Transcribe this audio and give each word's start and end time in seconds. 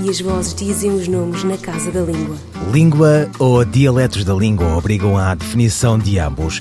e 0.00 0.08
as 0.08 0.20
vozes 0.20 0.54
dizem 0.54 0.90
os 0.90 1.08
nomes 1.08 1.44
na 1.44 1.56
casa 1.56 1.90
da 1.90 2.00
língua. 2.00 2.36
Língua 2.72 3.30
ou 3.38 3.64
dialetos 3.64 4.24
da 4.24 4.34
língua 4.34 4.76
obrigam 4.76 5.16
à 5.16 5.34
definição 5.34 5.98
de 5.98 6.18
ambos. 6.18 6.60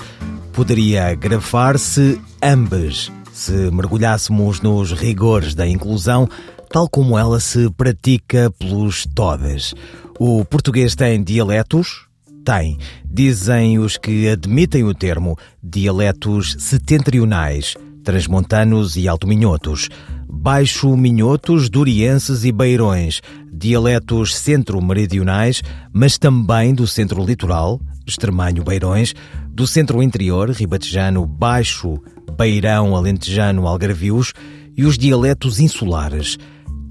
Poderia 0.53 1.15
grafar-se 1.15 2.19
ambas 2.41 3.11
se 3.31 3.71
mergulhássemos 3.71 4.61
nos 4.61 4.91
rigores 4.91 5.55
da 5.55 5.67
inclusão, 5.67 6.29
tal 6.69 6.87
como 6.87 7.17
ela 7.17 7.39
se 7.39 7.69
pratica 7.71 8.51
pelos 8.59 9.05
todas. 9.05 9.73
O 10.19 10.45
português 10.45 10.93
tem 10.93 11.23
dialetos? 11.23 12.05
Tem. 12.45 12.77
Dizem 13.03 13.79
os 13.79 13.97
que 13.97 14.29
admitem 14.29 14.83
o 14.83 14.93
termo 14.93 15.37
dialetos 15.63 16.55
setentrionais, 16.59 17.75
transmontanos 18.03 18.95
e 18.95 19.07
alto-minhotos 19.07 19.89
baixo-minhotos, 20.31 21.69
durienses 21.69 22.45
e 22.45 22.51
beirões, 22.51 23.21
dialetos 23.53 24.35
centro-meridionais, 24.35 25.61
mas 25.93 26.17
também 26.17 26.73
do 26.73 26.87
centro-litoral, 26.87 27.79
extremanho-beirões, 28.07 29.13
do 29.49 29.67
centro-interior, 29.67 30.49
ribatejano, 30.49 31.25
baixo, 31.25 32.01
beirão, 32.37 32.95
alentejano, 32.95 33.67
algarvios 33.67 34.33
e 34.75 34.85
os 34.85 34.97
dialetos 34.97 35.59
insulares. 35.59 36.37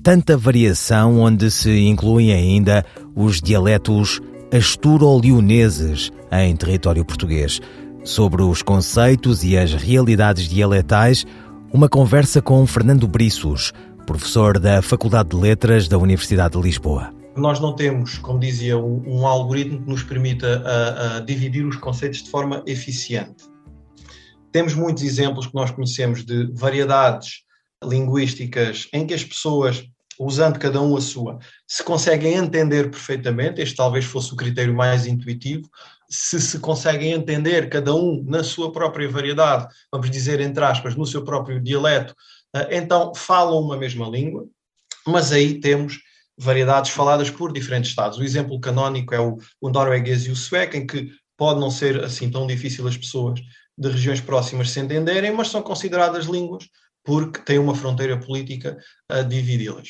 Tanta 0.02 0.36
variação 0.36 1.18
onde 1.18 1.50
se 1.50 1.80
incluem 1.80 2.32
ainda 2.32 2.84
os 3.16 3.40
dialetos 3.40 4.20
asturo-leoneses 4.52 6.10
em 6.30 6.54
território 6.54 7.04
português. 7.04 7.60
Sobre 8.04 8.42
os 8.42 8.62
conceitos 8.62 9.44
e 9.44 9.56
as 9.56 9.74
realidades 9.74 10.48
dialetais, 10.48 11.26
uma 11.72 11.88
conversa 11.88 12.42
com 12.42 12.66
Fernando 12.66 13.06
Briços, 13.06 13.72
professor 14.04 14.58
da 14.58 14.82
Faculdade 14.82 15.30
de 15.30 15.36
Letras 15.36 15.86
da 15.86 15.96
Universidade 15.96 16.56
de 16.56 16.62
Lisboa. 16.62 17.14
Nós 17.36 17.60
não 17.60 17.76
temos, 17.76 18.18
como 18.18 18.40
dizia, 18.40 18.76
um, 18.76 19.02
um 19.06 19.26
algoritmo 19.26 19.80
que 19.80 19.88
nos 19.88 20.02
permita 20.02 20.62
a, 20.66 21.16
a 21.16 21.20
dividir 21.20 21.64
os 21.64 21.76
conceitos 21.76 22.24
de 22.24 22.30
forma 22.30 22.62
eficiente. 22.66 23.44
Temos 24.50 24.74
muitos 24.74 25.04
exemplos 25.04 25.46
que 25.46 25.54
nós 25.54 25.70
conhecemos 25.70 26.24
de 26.24 26.50
variedades 26.52 27.42
linguísticas 27.84 28.88
em 28.92 29.06
que 29.06 29.14
as 29.14 29.22
pessoas, 29.22 29.84
usando 30.18 30.58
cada 30.58 30.82
um 30.82 30.96
a 30.96 31.00
sua, 31.00 31.38
se 31.68 31.84
conseguem 31.84 32.34
entender 32.34 32.90
perfeitamente. 32.90 33.62
Este 33.62 33.76
talvez 33.76 34.04
fosse 34.04 34.32
o 34.32 34.36
critério 34.36 34.74
mais 34.74 35.06
intuitivo 35.06 35.70
se 36.10 36.40
se 36.40 36.58
conseguem 36.58 37.12
entender 37.12 37.68
cada 37.68 37.94
um 37.94 38.22
na 38.26 38.42
sua 38.42 38.72
própria 38.72 39.08
variedade, 39.08 39.68
vamos 39.92 40.10
dizer 40.10 40.40
entre 40.40 40.64
aspas, 40.64 40.96
no 40.96 41.06
seu 41.06 41.22
próprio 41.22 41.60
dialeto, 41.60 42.14
eh, 42.54 42.78
então 42.78 43.14
falam 43.14 43.60
uma 43.60 43.76
mesma 43.76 44.08
língua, 44.08 44.44
mas 45.06 45.30
aí 45.30 45.60
temos 45.60 45.98
variedades 46.36 46.90
faladas 46.90 47.30
por 47.30 47.52
diferentes 47.52 47.90
estados. 47.90 48.18
O 48.18 48.24
exemplo 48.24 48.58
canónico 48.60 49.14
é 49.14 49.20
o, 49.20 49.38
o 49.60 49.70
norueguês 49.70 50.26
e 50.26 50.30
o 50.30 50.36
sueco, 50.36 50.76
em 50.76 50.86
que 50.86 51.10
pode 51.36 51.60
não 51.60 51.70
ser 51.70 52.02
assim 52.02 52.30
tão 52.30 52.46
difícil 52.46 52.86
as 52.88 52.96
pessoas 52.96 53.40
de 53.78 53.88
regiões 53.88 54.20
próximas 54.20 54.70
se 54.70 54.80
entenderem, 54.80 55.32
mas 55.32 55.48
são 55.48 55.62
consideradas 55.62 56.26
línguas 56.26 56.64
porque 57.04 57.40
têm 57.40 57.58
uma 57.58 57.74
fronteira 57.74 58.18
política 58.18 58.76
a 59.08 59.22
dividi-las. 59.22 59.88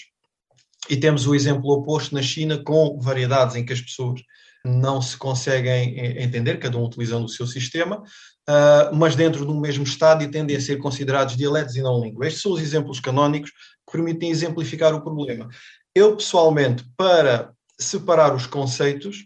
E 0.89 0.97
temos 0.97 1.27
o 1.27 1.34
exemplo 1.34 1.71
oposto 1.71 2.15
na 2.15 2.23
China, 2.23 2.62
com 2.62 2.99
variedades 3.00 3.56
em 3.56 3.65
que 3.65 3.73
as 3.73 3.81
pessoas 3.81 4.21
não 4.65 5.00
se 5.00 5.16
conseguem 5.16 5.98
entender, 6.22 6.59
cada 6.59 6.76
um 6.76 6.84
utilizando 6.84 7.25
o 7.25 7.28
seu 7.28 7.47
sistema, 7.47 8.03
uh, 8.48 8.94
mas 8.94 9.16
dentro 9.16 9.44
de 9.47 9.50
um 9.50 9.59
mesmo 9.59 9.84
Estado 9.84 10.22
e 10.22 10.31
tendem 10.31 10.56
a 10.56 10.60
ser 10.60 10.76
considerados 10.76 11.37
dialetos 11.37 11.76
e 11.76 11.82
não 11.82 12.00
línguas. 12.00 12.28
Estes 12.28 12.43
são 12.43 12.53
os 12.53 12.60
exemplos 12.60 13.00
canónicos 13.00 13.50
que 13.50 13.93
permitem 13.93 14.31
exemplificar 14.31 14.94
o 14.94 15.03
problema. 15.03 15.49
Eu, 15.94 16.16
pessoalmente, 16.16 16.84
para 16.97 17.53
separar 17.78 18.34
os 18.34 18.47
conceitos, 18.47 19.25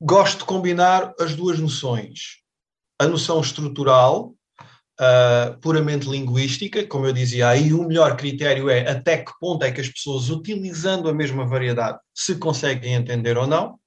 gosto 0.00 0.38
de 0.38 0.44
combinar 0.44 1.12
as 1.18 1.34
duas 1.34 1.58
noções. 1.58 2.38
A 3.00 3.06
noção 3.06 3.40
estrutural, 3.40 4.34
uh, 5.00 5.58
puramente 5.60 6.08
linguística, 6.08 6.86
como 6.86 7.06
eu 7.06 7.12
dizia, 7.12 7.48
aí 7.48 7.72
o 7.72 7.84
melhor 7.84 8.16
critério 8.16 8.68
é 8.68 8.90
até 8.90 9.18
que 9.18 9.32
ponto 9.40 9.64
é 9.64 9.70
que 9.70 9.80
as 9.80 9.88
pessoas, 9.88 10.30
utilizando 10.30 11.08
a 11.08 11.14
mesma 11.14 11.46
variedade, 11.46 11.98
se 12.14 12.36
conseguem 12.36 12.94
entender 12.94 13.36
ou 13.38 13.46
não. 13.46 13.78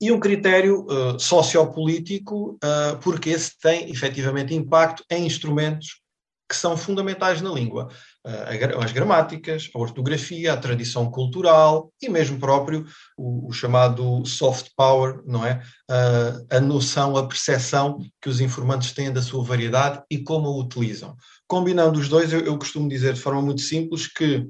E 0.00 0.10
um 0.10 0.18
critério 0.18 0.86
uh, 0.86 1.20
sociopolítico, 1.20 2.52
uh, 2.64 2.96
porque 3.02 3.30
esse 3.30 3.58
tem 3.60 3.90
efetivamente 3.90 4.54
impacto 4.54 5.04
em 5.10 5.26
instrumentos 5.26 6.00
que 6.48 6.56
são 6.56 6.76
fundamentais 6.76 7.42
na 7.42 7.50
língua. 7.50 7.88
As 8.22 8.92
gramáticas, 8.92 9.70
a 9.74 9.78
ortografia, 9.78 10.52
a 10.52 10.56
tradição 10.56 11.10
cultural 11.10 11.90
e 12.02 12.08
mesmo 12.08 12.38
próprio 12.38 12.86
o, 13.16 13.48
o 13.48 13.52
chamado 13.52 14.26
soft 14.26 14.68
power, 14.76 15.22
não 15.24 15.44
é? 15.44 15.62
Uh, 15.90 16.46
a 16.56 16.60
noção, 16.60 17.16
a 17.16 17.26
percepção 17.26 17.98
que 18.20 18.28
os 18.28 18.40
informantes 18.40 18.92
têm 18.92 19.10
da 19.10 19.22
sua 19.22 19.42
variedade 19.42 20.02
e 20.10 20.18
como 20.18 20.48
a 20.48 20.56
utilizam. 20.56 21.16
Combinando 21.46 21.98
os 21.98 22.10
dois, 22.10 22.30
eu, 22.30 22.40
eu 22.40 22.58
costumo 22.58 22.90
dizer 22.90 23.14
de 23.14 23.20
forma 23.20 23.40
muito 23.40 23.62
simples 23.62 24.06
que 24.06 24.46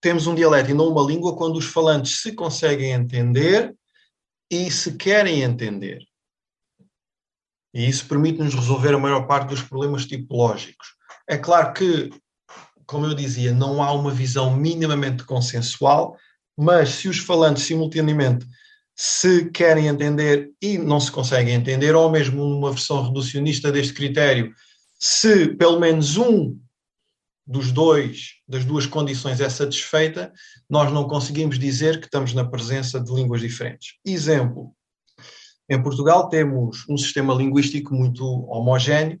temos 0.00 0.26
um 0.26 0.34
dialeto 0.34 0.70
e 0.70 0.74
não 0.74 0.88
uma 0.88 1.06
língua 1.06 1.36
quando 1.36 1.56
os 1.56 1.66
falantes 1.66 2.20
se 2.20 2.32
conseguem 2.32 2.90
entender 2.90 3.72
e 4.50 4.68
se 4.72 4.96
querem 4.96 5.42
entender. 5.42 6.04
E 7.72 7.88
isso 7.88 8.06
permite-nos 8.06 8.54
resolver 8.54 8.92
a 8.92 8.98
maior 8.98 9.26
parte 9.26 9.50
dos 9.50 9.62
problemas 9.62 10.04
tipológicos. 10.04 10.88
É 11.28 11.36
claro 11.36 11.72
que, 11.72 12.10
como 12.86 13.06
eu 13.06 13.14
dizia, 13.14 13.52
não 13.52 13.82
há 13.82 13.92
uma 13.92 14.10
visão 14.10 14.54
minimamente 14.54 15.24
consensual, 15.24 16.16
mas 16.56 16.90
se 16.90 17.08
os 17.08 17.18
falantes 17.18 17.64
simultaneamente 17.64 18.46
se 18.94 19.50
querem 19.50 19.86
entender 19.86 20.50
e 20.60 20.76
não 20.76 21.00
se 21.00 21.10
conseguem 21.10 21.54
entender, 21.54 21.94
ou 21.94 22.10
mesmo 22.10 22.44
numa 22.44 22.70
versão 22.70 23.02
reducionista 23.02 23.72
deste 23.72 23.94
critério, 23.94 24.52
se 24.98 25.48
pelo 25.56 25.80
menos 25.80 26.16
um 26.16 26.58
dos 27.46 27.72
dois, 27.72 28.34
das 28.46 28.64
duas 28.64 28.86
condições 28.86 29.40
é 29.40 29.48
satisfeita, 29.48 30.32
nós 30.68 30.92
não 30.92 31.08
conseguimos 31.08 31.58
dizer 31.58 31.98
que 31.98 32.06
estamos 32.06 32.32
na 32.34 32.44
presença 32.44 33.00
de 33.00 33.12
línguas 33.12 33.40
diferentes. 33.40 33.94
Exemplo, 34.04 34.72
em 35.68 35.82
Portugal 35.82 36.28
temos 36.28 36.84
um 36.88 36.96
sistema 36.96 37.34
linguístico 37.34 37.94
muito 37.94 38.24
homogéneo, 38.24 39.20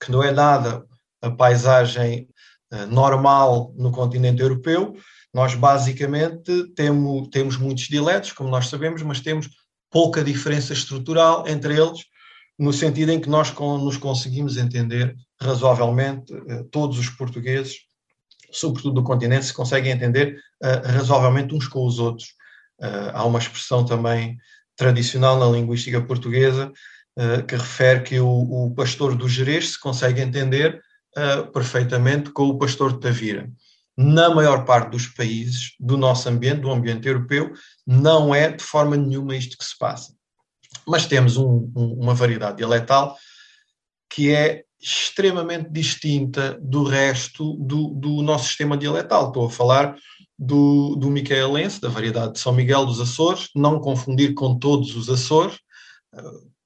que 0.00 0.10
não 0.10 0.22
é 0.22 0.32
nada 0.32 0.84
a 1.22 1.30
paisagem 1.30 2.28
uh, 2.72 2.86
normal 2.86 3.72
no 3.76 3.92
continente 3.92 4.42
europeu. 4.42 4.94
Nós 5.32 5.54
basicamente 5.54 6.66
temos, 6.74 7.28
temos 7.28 7.56
muitos 7.56 7.84
dialetos, 7.84 8.32
como 8.32 8.50
nós 8.50 8.68
sabemos, 8.68 9.02
mas 9.02 9.20
temos 9.20 9.48
pouca 9.90 10.22
diferença 10.22 10.72
estrutural 10.72 11.46
entre 11.46 11.74
eles, 11.80 12.00
no 12.58 12.72
sentido 12.72 13.12
em 13.12 13.20
que 13.20 13.30
nós 13.30 13.54
nos 13.56 13.96
conseguimos 13.96 14.56
entender 14.56 15.14
razoavelmente, 15.40 16.34
uh, 16.34 16.64
todos 16.64 16.98
os 16.98 17.08
portugueses, 17.08 17.76
sobretudo 18.50 18.96
do 18.96 19.04
continente, 19.04 19.46
se 19.46 19.54
conseguem 19.54 19.92
entender 19.92 20.38
uh, 20.62 20.92
razoavelmente 20.92 21.54
uns 21.54 21.68
com 21.68 21.86
os 21.86 21.98
outros. 21.98 22.34
há 23.14 23.24
uma 23.24 23.38
expressão 23.38 23.84
também 23.84 24.36
tradicional 24.76 25.38
na 25.38 25.46
linguística 25.46 26.00
portuguesa, 26.00 26.72
que 27.46 27.54
refere 27.54 28.00
que 28.02 28.18
o, 28.18 28.26
o, 28.26 28.74
pastor 28.74 29.14
do 29.14 29.28
Jerez 29.28 29.72
se 29.72 29.78
consegue 29.78 30.20
entender 30.20 30.82
uh, 31.16 31.50
perfeitamente 31.52 32.30
com 32.30 32.48
o 32.48 32.58
pastor 32.58 32.92
de 32.92 33.00
Tavira. 33.00 33.50
Na 33.96 34.30
maior 34.30 34.64
parte 34.64 34.90
dos 34.90 35.06
países 35.06 35.74
do 35.78 35.96
nosso 35.96 36.28
ambiente, 36.28 36.60
do 36.60 36.70
ambiente 36.70 37.06
europeu, 37.06 37.52
não 37.86 38.34
é 38.34 38.50
de 38.50 38.62
forma 38.62 38.96
nenhuma 38.96 39.36
isto 39.36 39.56
que 39.56 39.64
se 39.64 39.76
passa. 39.78 40.14
Mas 40.86 41.06
temos 41.06 41.36
um, 41.36 41.70
um, 41.76 41.98
uma 42.00 42.14
variedade 42.14 42.56
dialetal 42.56 43.16
que 44.08 44.30
é 44.30 44.64
extremamente 44.80 45.70
distinta 45.70 46.58
do 46.60 46.82
resto 46.82 47.54
do, 47.58 47.88
do 47.88 48.22
nosso 48.22 48.46
sistema 48.48 48.76
dialetal. 48.76 49.28
Estou 49.28 49.46
a 49.46 49.50
falar 49.50 49.96
do, 50.38 50.96
do 50.96 51.08
Micaelense, 51.08 51.80
da 51.80 51.88
variedade 51.88 52.32
de 52.32 52.40
São 52.40 52.52
Miguel 52.52 52.84
dos 52.84 53.00
Açores, 53.00 53.48
não 53.54 53.78
confundir 53.78 54.34
com 54.34 54.58
todos 54.58 54.96
os 54.96 55.08
Açores. 55.08 55.58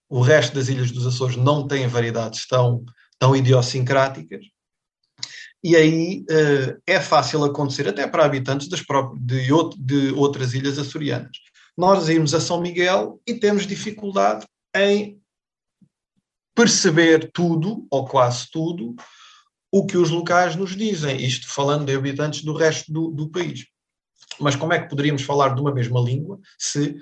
O 0.09 0.21
resto 0.21 0.55
das 0.55 0.69
ilhas 0.69 0.91
dos 0.91 1.07
Açores 1.07 1.37
não 1.37 1.67
tem 1.67 1.87
variedades 1.87 2.47
tão, 2.47 2.85
tão 3.19 3.35
idiosincráticas. 3.35 4.45
E 5.63 5.75
aí 5.75 6.25
uh, 6.31 6.81
é 6.87 7.01
fácil 7.01 7.45
acontecer, 7.45 7.89
até 7.89 8.07
para 8.07 8.25
habitantes 8.25 8.69
das 8.69 8.83
próprias, 8.83 9.21
de, 9.25 9.49
de 9.79 10.13
outras 10.13 10.55
ilhas 10.55 10.79
açorianas. 10.79 11.37
nós 11.77 12.09
irmos 12.09 12.35
a 12.35 12.41
São 12.41 12.61
Miguel 12.61 13.21
e 13.27 13.35
temos 13.35 13.67
dificuldade 13.67 14.47
em 14.75 15.21
perceber 16.55 17.31
tudo, 17.33 17.87
ou 17.91 18.07
quase 18.07 18.51
tudo, 18.51 18.95
o 19.71 19.85
que 19.87 19.99
os 19.99 20.11
locais 20.11 20.57
nos 20.57 20.75
dizem, 20.75 21.23
isto 21.23 21.49
falando 21.49 21.85
de 21.85 21.95
habitantes 21.95 22.43
do 22.43 22.55
resto 22.55 22.91
do, 22.91 23.11
do 23.11 23.29
país. 23.29 23.67
Mas 24.41 24.57
como 24.57 24.73
é 24.73 24.81
que 24.81 24.89
poderíamos 24.89 25.23
falar 25.23 25.55
de 25.55 25.61
uma 25.61 25.73
mesma 25.73 26.01
língua 26.01 26.39
se, 26.59 26.97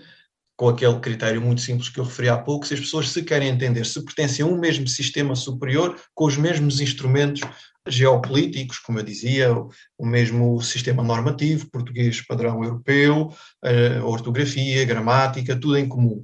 com 0.56 0.68
aquele 0.68 0.98
critério 1.00 1.40
muito 1.40 1.60
simples 1.60 1.88
que 1.88 1.98
eu 1.98 2.04
referi 2.04 2.28
há 2.28 2.38
pouco, 2.38 2.66
se 2.66 2.74
as 2.74 2.80
pessoas 2.80 3.08
se 3.08 3.22
querem 3.22 3.48
entender, 3.48 3.84
se 3.84 4.04
pertencem 4.04 4.44
a 4.44 4.48
um 4.48 4.58
mesmo 4.58 4.86
sistema 4.86 5.34
superior, 5.34 5.98
com 6.14 6.26
os 6.26 6.36
mesmos 6.36 6.80
instrumentos 6.80 7.40
geopolíticos, 7.88 8.78
como 8.78 8.98
eu 8.98 9.02
dizia, 9.02 9.52
o 9.98 10.06
mesmo 10.06 10.60
sistema 10.62 11.02
normativo, 11.02 11.70
português 11.70 12.24
padrão 12.26 12.62
europeu, 12.62 13.34
a 13.62 14.04
ortografia, 14.04 14.84
gramática, 14.84 15.58
tudo 15.58 15.76
em 15.76 15.88
comum. 15.88 16.22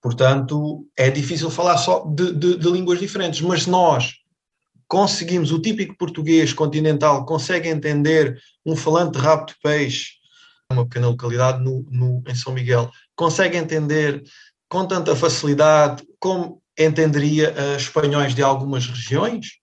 Portanto, 0.00 0.86
é 0.96 1.10
difícil 1.10 1.50
falar 1.50 1.76
só 1.76 2.04
de, 2.06 2.32
de, 2.32 2.56
de 2.56 2.70
línguas 2.70 2.98
diferentes, 2.98 3.40
mas 3.40 3.66
nós 3.66 4.14
conseguimos, 4.88 5.52
o 5.52 5.60
típico 5.60 5.96
português 5.98 6.52
continental 6.52 7.26
consegue 7.26 7.68
entender 7.68 8.40
um 8.64 8.74
falante 8.74 9.18
de 9.18 9.24
rabo 9.24 9.46
de 9.46 9.54
peixe, 9.62 10.12
uma 10.72 10.84
pequena 10.84 11.08
localidade 11.08 11.62
no, 11.62 11.84
no, 11.90 12.22
em 12.26 12.34
São 12.34 12.52
Miguel, 12.52 12.90
consegue 13.18 13.56
entender 13.56 14.22
com 14.68 14.86
tanta 14.86 15.16
facilidade 15.16 16.06
como 16.20 16.62
entenderia 16.78 17.52
uh, 17.52 17.76
espanhóis 17.76 18.32
de 18.32 18.42
algumas 18.44 18.86
regiões? 18.86 19.58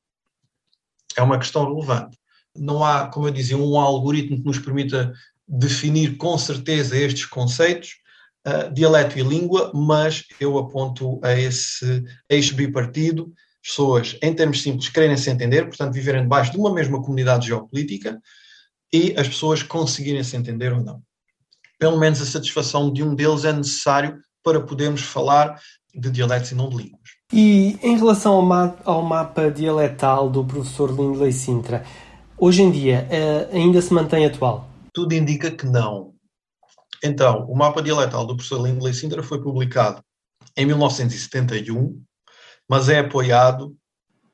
É 1.16 1.22
uma 1.22 1.40
questão 1.40 1.74
relevante. 1.74 2.18
Não 2.54 2.84
há, 2.84 3.08
como 3.08 3.28
eu 3.28 3.32
dizia, 3.32 3.58
um 3.58 3.80
algoritmo 3.80 4.38
que 4.38 4.46
nos 4.46 4.60
permita 4.60 5.14
definir 5.48 6.18
com 6.18 6.38
certeza 6.38 6.98
estes 6.98 7.26
conceitos, 7.26 7.96
uh, 8.46 8.74
dialeto 8.74 9.18
e 9.18 9.24
língua, 9.24 9.72
mas 9.74 10.26
eu 10.38 10.58
aponto 10.58 11.22
a 11.24 11.32
esse 11.32 12.04
eixo 12.30 12.56
bipartido, 12.56 13.32
pessoas, 13.64 14.18
em 14.22 14.34
termos 14.34 14.62
simples, 14.62 14.90
quererem 14.90 15.16
se 15.16 15.30
entender, 15.30 15.66
portanto, 15.66 15.94
viverem 15.94 16.24
debaixo 16.24 16.52
de 16.52 16.58
uma 16.58 16.74
mesma 16.74 17.02
comunidade 17.02 17.48
geopolítica 17.48 18.22
e 18.92 19.16
as 19.18 19.30
pessoas 19.30 19.64
conseguirem 19.64 20.24
se 20.26 20.36
entender 20.36 20.74
ou 20.74 20.84
não. 20.84 21.02
Pelo 21.80 22.00
menos 22.00 22.22
a 22.22 22.26
satisfação 22.26 22.92
de 22.92 23.04
um 23.04 23.14
deles 23.14 23.46
é 23.46 23.54
necessário 23.54 24.18
para 24.44 24.62
podermos 24.62 25.02
falar 25.02 25.60
de 25.94 26.10
dialetos 26.10 26.52
e 26.52 26.56
não 26.56 26.70
de 26.70 26.78
línguas. 26.78 27.02
E 27.34 27.80
em 27.82 27.98
relação 27.98 28.34
ao, 28.34 28.42
ma 28.42 28.76
ao 28.84 29.02
mapa 29.02 29.50
dialetal 29.50 30.30
do 30.30 30.44
professor 30.44 30.92
Lindley 30.92 31.34
Sintra, 31.34 31.84
hoje 32.38 32.62
em 32.62 32.72
dia 32.72 33.08
uh, 33.10 33.56
ainda 33.56 33.82
se 33.82 33.94
mantém 33.94 34.26
atual? 34.26 34.70
Tudo 34.94 35.14
indica 35.14 35.50
que 35.52 35.66
não. 35.66 36.14
Então, 37.04 37.46
o 37.46 37.56
mapa 37.56 37.82
dialetal 37.82 38.26
do 38.26 38.36
professor 38.36 38.66
Lindley 38.66 38.94
Sintra 38.94 39.24
foi 39.24 39.42
publicado 39.42 40.02
em 40.56 40.66
1971 40.66 42.02
mas 42.68 42.90
é 42.90 43.00
apoiado 43.00 43.78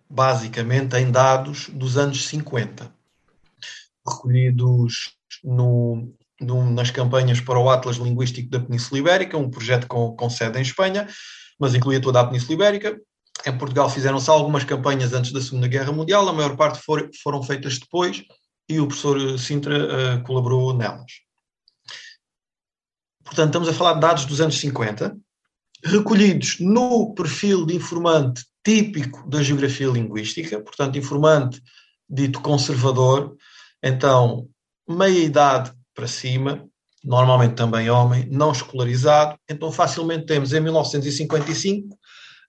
basicamente 0.10 0.96
em 0.98 1.12
dados 1.12 1.70
dos 1.70 1.98
anos 1.98 2.28
50, 2.28 2.94
recolhidos 4.08 5.16
no, 5.44 6.14
no, 6.42 6.70
nas 6.70 6.92
campanhas 6.92 7.40
para 7.40 7.60
o 7.60 7.70
Atlas 7.70 7.98
Linguístico 7.98 8.50
da 8.50 8.60
Península 8.60 9.00
Ibérica, 9.00 9.38
um 9.38 9.50
projeto 9.50 9.88
com, 9.88 10.16
com 10.16 10.30
sede 10.30 10.58
em 10.58 10.62
Espanha, 10.62 11.08
mas 11.60 11.76
incluía 11.76 12.02
toda 12.02 12.20
a 12.20 12.26
Península 12.26 12.54
Ibérica. 12.54 13.00
Em 13.46 13.58
Portugal 13.58 13.90
fizeram-se 13.90 14.30
algumas 14.30 14.64
campanhas 14.64 15.14
antes 15.14 15.32
da 15.32 15.42
Segunda 15.42 15.68
Guerra 15.68 15.92
Mundial, 15.92 16.28
a 16.28 16.34
maior 16.34 16.56
parte 16.56 16.80
for, 16.80 17.10
foram 17.24 17.42
feitas 17.42 17.80
depois 17.80 18.24
e 18.68 18.80
o 18.80 18.88
professor 18.88 19.38
Sintra 19.40 19.76
uh, 19.76 20.24
colaborou 20.24 20.74
nelas. 20.74 21.12
Portanto, 23.24 23.48
estamos 23.48 23.70
a 23.70 23.74
falar 23.74 23.94
de 23.94 24.02
dados 24.02 24.26
dos 24.26 24.42
anos 24.42 24.60
50, 24.60 25.18
recolhidos 25.84 26.58
no 26.60 27.14
perfil 27.14 27.66
de 27.66 27.76
informante 27.76 28.46
típico 28.64 29.28
da 29.30 29.42
geografia 29.42 29.88
linguística, 29.88 30.60
portanto, 30.62 30.98
informante 30.98 31.62
dito 32.10 32.42
conservador, 32.42 33.36
então, 33.82 34.48
meia 34.88 35.24
idade 35.24 35.74
para 35.96 36.08
cima, 36.08 36.68
normalmente 37.04 37.56
também 37.56 37.90
homem, 37.90 38.28
não 38.30 38.52
escolarizado, 38.52 39.38
então 39.50 39.72
facilmente 39.72 40.26
temos 40.26 40.54
em 40.54 40.60
1955 40.60 41.98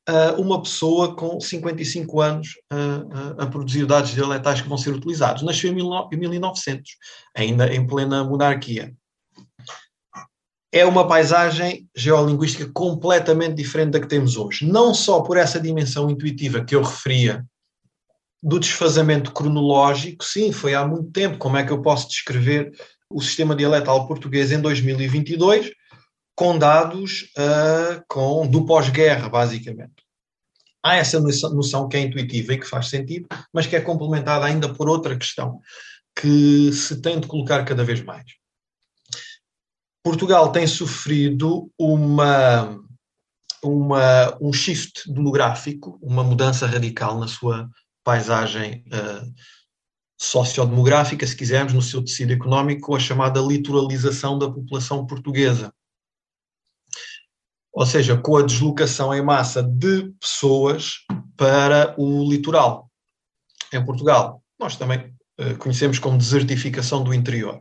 eh, 0.09 0.31
uma 0.33 0.63
pessoa 0.63 1.15
com 1.15 1.41
55 1.41 2.21
anos 2.21 2.49
a, 2.71 2.77
eh, 2.77 3.39
a, 3.39 3.45
a 3.45 3.47
produzir 3.47 3.87
dados 3.87 4.11
dialetais 4.11 4.61
que 4.61 4.69
vão 4.69 4.79
ser 4.79 4.91
utilizados. 4.91 5.43
Nasceu 5.43 5.71
em 5.71 6.19
1900, 6.19 6.91
ainda 7.37 7.73
em 7.73 7.87
plena 7.87 8.25
monarquia 8.25 8.93
é 10.73 10.87
uma 10.87 11.07
paisagem 11.07 11.87
geolinguística 11.95 12.69
completamente 12.73 13.57
diferente 13.57 13.91
da 13.91 14.01
que 14.01 14.09
temos 14.09 14.39
hoje. 14.39 14.67
Não 14.67 14.95
só 14.95 15.21
por 15.21 15.37
essa 15.37 15.61
dimensão 15.61 16.09
intuitiva 16.11 16.65
que 16.65 16.75
eu 16.75 16.83
referia 16.83 17.45
do 18.43 18.59
desfazamento 18.59 19.33
cronológico, 19.33 20.25
sim, 20.25 20.51
foi 20.51 20.75
há 20.75 20.87
muito 20.87 21.13
tempo. 21.13 21.37
Como 21.37 21.59
é 21.59 21.65
que 21.65 21.71
eu 21.71 21.83
posso 21.83 22.09
descrever 22.09 22.73
o 23.13 23.21
sistema 23.21 23.55
dialetal 23.55 24.07
português 24.07 24.53
em 24.53 24.61
2022 24.61 25.71
com 26.35 26.59
dados 26.59 27.31
uh, 27.37 28.03
com, 28.09 28.47
do 28.47 28.65
pós-guerra, 28.65 29.29
basicamente? 29.29 30.03
Há 30.83 30.97
essa 30.97 31.21
noção 31.21 31.89
que 31.89 31.97
é 31.97 32.01
intuitiva 32.01 32.55
e 32.55 32.59
que 32.59 32.67
faz 32.67 32.89
sentido, 32.89 33.29
mas 33.53 33.67
que 33.67 33.77
é 33.77 33.81
complementada 33.81 34.47
ainda 34.47 34.73
por 34.73 34.89
outra 34.89 35.17
questão 35.17 35.61
que 36.19 36.73
se 36.73 37.01
tem 37.01 37.21
de 37.21 37.27
colocar 37.27 37.65
cada 37.65 37.85
vez 37.85 38.03
mais 38.03 38.25
Portugal 40.03 40.51
tem 40.51 40.67
sofrido 40.67 41.71
uma, 41.79 42.77
uma, 43.63 44.37
um 44.41 44.53
shift 44.53 45.13
demográfico, 45.13 45.99
uma 46.03 46.25
mudança 46.25 46.67
radical 46.67 47.19
na 47.21 47.29
sua 47.29 47.71
paisagem 48.03 48.85
uh, 48.89 49.33
sociodemográfica, 50.23 51.27
se 51.27 51.35
quisermos, 51.35 51.73
no 51.73 51.83
seu 51.83 52.01
tecido 52.01 52.33
económico, 52.33 52.95
a 52.95 53.01
chamada 53.01 53.41
litoralização 53.41 54.39
da 54.39 54.49
população 54.49 55.05
portuguesa. 55.05 55.75
Ou 57.73 57.85
seja, 57.85 58.17
com 58.17 58.37
a 58.37 58.43
deslocação 58.43 59.13
em 59.13 59.21
massa 59.21 59.63
de 59.65 60.13
pessoas 60.21 60.99
para 61.37 61.93
o 61.99 62.31
litoral. 62.31 62.89
Em 63.73 63.85
Portugal, 63.85 64.41
nós 64.61 64.77
também 64.77 65.13
uh, 65.41 65.57
conhecemos 65.59 65.99
como 65.99 66.19
desertificação 66.19 67.03
do 67.03 67.13
interior. 67.13 67.61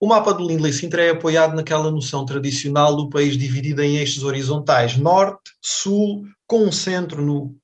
O 0.00 0.06
mapa 0.06 0.32
do 0.32 0.46
Lindley 0.46 0.72
Sintra 0.72 1.02
é 1.02 1.10
apoiado 1.10 1.54
naquela 1.54 1.90
noção 1.90 2.24
tradicional 2.24 2.96
do 2.96 3.10
país 3.10 3.36
dividido 3.36 3.82
em 3.82 3.96
eixos 3.96 4.22
horizontais, 4.22 4.96
norte, 4.96 5.50
sul, 5.60 6.24
com 6.46 6.64
um 6.64 6.72
centro 6.72 7.20
no, 7.20 7.54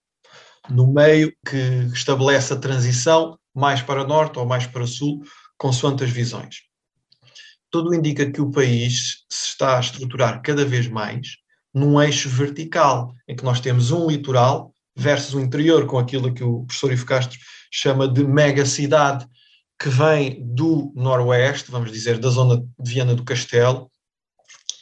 no 0.68 0.92
meio 0.92 1.32
que 1.46 1.88
estabelece 1.94 2.52
a 2.52 2.56
transição 2.56 3.38
mais 3.54 3.80
para 3.80 4.06
norte 4.06 4.38
ou 4.38 4.46
mais 4.46 4.66
para 4.66 4.87
sul, 4.87 5.23
consoante 5.56 6.04
as 6.04 6.11
visões. 6.11 6.62
Tudo 7.70 7.94
indica 7.94 8.30
que 8.30 8.40
o 8.40 8.50
país 8.50 9.25
se 9.28 9.49
está 9.49 9.76
a 9.76 9.80
estruturar 9.80 10.42
cada 10.42 10.64
vez 10.64 10.88
mais 10.88 11.37
num 11.73 12.00
eixo 12.00 12.28
vertical, 12.28 13.14
em 13.26 13.34
que 13.34 13.44
nós 13.44 13.61
temos 13.61 13.90
um 13.90 14.08
litoral 14.08 14.73
versus 14.96 15.34
o 15.34 15.40
interior, 15.40 15.87
com 15.87 15.99
aquilo 15.99 16.32
que 16.32 16.44
o 16.44 16.64
professor 16.64 16.92
Ivo 16.92 17.04
Castro 17.04 17.38
chama 17.73 18.06
de 18.06 18.25
mega 18.25 18.64
cidade, 18.64 19.26
que 19.78 19.88
vem 19.88 20.40
do 20.54 20.92
noroeste, 20.94 21.70
vamos 21.70 21.90
dizer, 21.90 22.18
da 22.18 22.30
zona 22.30 22.58
de 22.78 22.90
Viana 22.90 23.14
do 23.14 23.25
Castelo, 23.25 23.90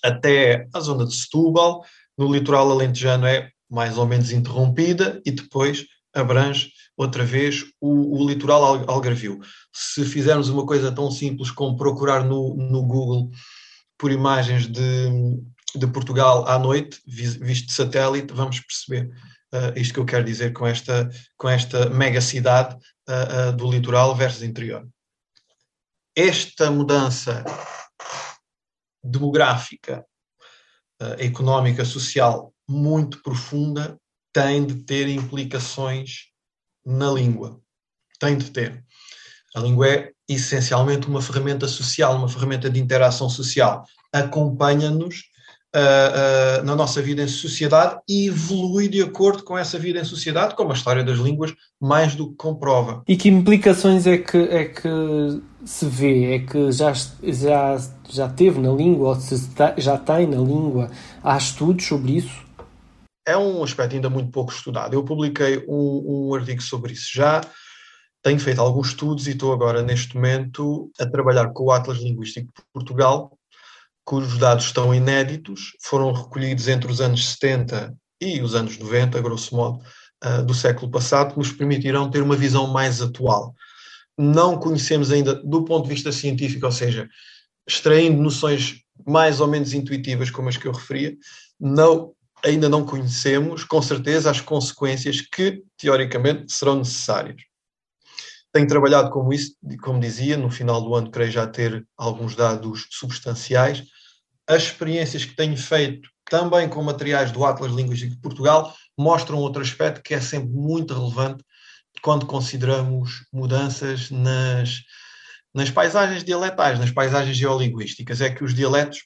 até 0.05 0.69
a 0.75 0.81
zona 0.81 1.07
de 1.07 1.15
Setúbal, 1.15 1.83
no 2.17 2.31
litoral 2.31 2.71
alentejano 2.71 3.27
é 3.27 3.51
mais 3.71 3.97
ou 3.97 4.07
menos 4.07 4.31
interrompida 4.31 5.21
e 5.25 5.31
depois 5.31 5.87
abrange 6.15 6.71
outra 6.97 7.25
vez 7.25 7.65
o, 7.81 8.21
o 8.21 8.29
litoral 8.29 8.89
algarvio. 8.89 9.41
Se 9.73 10.05
fizermos 10.05 10.49
uma 10.49 10.67
coisa 10.67 10.93
tão 10.93 11.11
simples 11.11 11.51
como 11.51 11.77
procurar 11.77 12.25
no, 12.25 12.55
no 12.55 12.83
Google 12.83 13.31
por 13.99 14.11
imagens 14.11 14.67
de, 14.67 15.09
de 15.75 15.87
Portugal 15.87 16.47
à 16.47 16.59
noite, 16.59 17.01
visto 17.07 17.67
de 17.67 17.73
satélite, 17.73 18.35
vamos 18.35 18.61
perceber 18.61 19.11
uh, 19.53 19.79
isto 19.79 19.95
que 19.95 20.01
eu 20.01 20.05
quero 20.05 20.25
dizer 20.25 20.53
com 20.53 20.67
esta, 20.67 21.09
com 21.37 21.49
esta 21.49 21.89
mega 21.91 22.21
cidade 22.21 22.75
uh, 23.09 23.51
uh, 23.51 23.57
do 23.57 23.71
litoral 23.71 24.15
versus 24.15 24.43
interior. 24.43 24.87
Esta 26.15 26.71
mudança 26.71 27.43
demográfica, 29.03 30.05
económica, 31.19 31.85
social 31.85 32.53
muito 32.69 33.21
profunda 33.23 33.99
tem 34.33 34.65
de 34.65 34.85
ter 34.85 35.09
implicações 35.09 36.32
na 36.85 37.11
língua. 37.11 37.61
Tem 38.19 38.37
de 38.37 38.51
ter. 38.51 38.85
A 39.55 39.61
língua 39.61 39.89
é 39.89 40.11
essencialmente 40.29 41.07
uma 41.07 41.21
ferramenta 41.21 41.69
social, 41.69 42.17
uma 42.17 42.29
ferramenta 42.29 42.71
de 42.71 42.81
interação 42.81 43.29
social. 43.29 43.85
Acompanha-nos 44.13 45.33
uh, 45.75 46.61
uh, 46.61 46.65
na 46.65 46.77
nossa 46.77 47.03
vida 47.03 47.23
em 47.23 47.29
sociedade 47.29 47.99
e 48.09 48.29
evolui 48.29 48.89
de 48.89 49.03
acordo 49.03 49.43
com 49.43 49.57
essa 49.57 49.79
vida 49.79 50.01
em 50.01 50.05
sociedade, 50.05 50.55
como 50.55 50.71
a 50.71 50.75
história 50.75 51.05
das 51.05 51.19
línguas 51.19 51.53
mais 51.81 52.15
do 52.15 52.31
que 52.31 52.37
comprova. 52.37 53.03
E 53.07 53.17
que 53.17 53.29
implicações 53.29 54.07
é 54.07 54.19
que, 54.19 54.39
é 54.39 54.65
que 54.67 54.89
se 55.65 55.87
vê? 55.87 56.35
É 56.35 56.39
que 56.41 56.73
já, 56.73 56.93
já, 57.23 57.79
já 58.09 58.29
teve 58.29 58.61
na 58.61 58.73
língua, 58.73 59.11
ou 59.11 59.17
se 59.17 59.51
já 59.79 59.99
tem 59.99 60.27
na 60.27 60.39
língua? 60.39 60.91
Há 61.23 61.37
estudos 61.37 61.87
sobre 61.87 62.17
isso? 62.19 62.43
É 63.27 63.37
um 63.37 63.63
aspecto 63.63 63.95
ainda 63.95 64.11
muito 64.11 64.31
pouco 64.31 64.53
estudado. 64.53 64.95
Eu 64.95 65.05
publiquei 65.05 65.65
um, 65.69 66.31
um 66.31 66.35
artigo 66.35 66.61
sobre 66.61 66.93
isso 66.93 67.11
já 67.13 67.41
tenho 68.23 68.39
feito 68.39 68.61
alguns 68.61 68.89
estudos 68.89 69.27
e 69.27 69.33
estou 69.33 69.53
agora, 69.53 69.83
neste 69.83 70.15
momento, 70.15 70.91
a 70.99 71.05
trabalhar 71.05 71.53
com 71.53 71.65
o 71.65 71.73
Atlas 71.73 71.99
Linguístico 71.99 72.53
de 72.57 72.63
Portugal, 72.73 73.37
cujos 74.05 74.39
dados 74.39 74.67
estão 74.67 74.95
inéditos, 74.95 75.73
foram 75.83 76.13
recolhidos 76.13 76.69
entre 76.69 76.91
os 76.91 77.01
anos 77.01 77.33
70 77.33 77.93
e 78.21 78.41
os 78.41 78.55
anos 78.55 78.79
90, 78.79 79.21
grosso 79.21 79.57
modo, 79.57 79.83
uh, 80.25 80.43
do 80.45 80.55
século 80.55 80.91
passado, 80.91 81.33
que 81.33 81.39
nos 81.39 81.53
permitirão 81.53 82.11
ter 82.11 82.23
uma 82.23 82.37
visão 82.37 82.69
mais 82.69 83.03
atual. 83.03 83.55
Não 84.17 84.57
conhecemos 84.57 85.11
ainda, 85.11 85.35
do 85.35 85.65
ponto 85.65 85.85
de 85.85 85.95
vista 85.95 86.13
científico, 86.13 86.67
ou 86.67 86.73
seja, 86.73 87.09
extraindo 87.67 88.23
noções 88.23 88.77
mais 89.05 89.41
ou 89.41 89.49
menos 89.49 89.73
intuitivas, 89.73 90.31
como 90.31 90.49
as 90.49 90.57
que 90.57 90.69
eu 90.69 90.73
referia, 90.73 91.17
não, 91.59 92.13
ainda 92.45 92.69
não 92.69 92.85
conhecemos, 92.85 93.65
com 93.65 93.81
certeza, 93.81 94.31
as 94.31 94.41
consequências 94.41 95.21
que, 95.21 95.63
teoricamente, 95.77 96.53
serão 96.53 96.77
necessárias. 96.77 97.43
Tenho 98.53 98.67
trabalhado 98.67 99.11
como 99.11 99.33
isso, 99.33 99.57
como 99.83 99.99
dizia, 99.99 100.37
no 100.37 100.51
final 100.51 100.83
do 100.83 100.95
ano 100.95 101.11
creio 101.11 101.31
já 101.31 101.47
ter 101.47 101.87
alguns 101.97 102.37
dados 102.37 102.87
substanciais. 102.91 103.85
As 104.47 104.65
experiências 104.65 105.25
que 105.25 105.35
tenho 105.35 105.57
feito 105.57 106.09
também 106.29 106.69
com 106.69 106.83
materiais 106.83 107.33
do 107.33 107.45
Atlas 107.45 107.73
Linguístico 107.73 108.15
de 108.15 108.21
Portugal 108.21 108.75
mostram 108.99 109.39
outro 109.39 109.63
aspecto 109.63 110.03
que 110.03 110.15
é 110.15 110.21
sempre 110.21 110.51
muito 110.51 110.93
relevante 110.93 111.43
quando 112.03 112.27
consideramos 112.27 113.25
mudanças 113.33 114.11
nas, 114.11 114.83
nas 115.55 115.71
paisagens 115.71 116.25
dialetais, 116.25 116.79
nas 116.79 116.91
paisagens 116.91 117.37
geolinguísticas. 117.37 118.21
É 118.21 118.29
que 118.29 118.45
os 118.45 118.55
dialetos, 118.55 119.05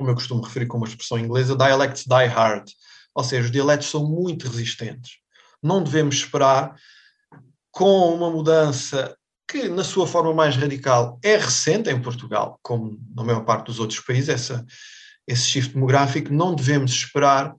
como 0.00 0.10
eu 0.10 0.14
costumo 0.14 0.42
referir 0.42 0.64
com 0.64 0.78
uma 0.78 0.86
expressão 0.86 1.18
inglesa, 1.18 1.54
dialects 1.54 2.06
die 2.06 2.26
hard, 2.26 2.70
ou 3.14 3.22
seja, 3.22 3.44
os 3.44 3.50
dialetos 3.50 3.90
são 3.90 4.08
muito 4.08 4.48
resistentes. 4.48 5.18
Não 5.62 5.84
devemos 5.84 6.14
esperar 6.14 6.74
com 7.70 8.14
uma 8.14 8.30
mudança 8.30 9.14
que, 9.46 9.68
na 9.68 9.84
sua 9.84 10.06
forma 10.06 10.32
mais 10.32 10.56
radical, 10.56 11.18
é 11.22 11.36
recente 11.36 11.90
em 11.90 12.00
Portugal, 12.00 12.58
como 12.62 12.98
na 13.14 13.22
maior 13.22 13.44
parte 13.44 13.66
dos 13.66 13.78
outros 13.78 14.00
países, 14.00 14.30
essa, 14.30 14.64
esse 15.26 15.42
shift 15.42 15.74
demográfico, 15.74 16.32
não 16.32 16.54
devemos 16.54 16.92
esperar 16.92 17.54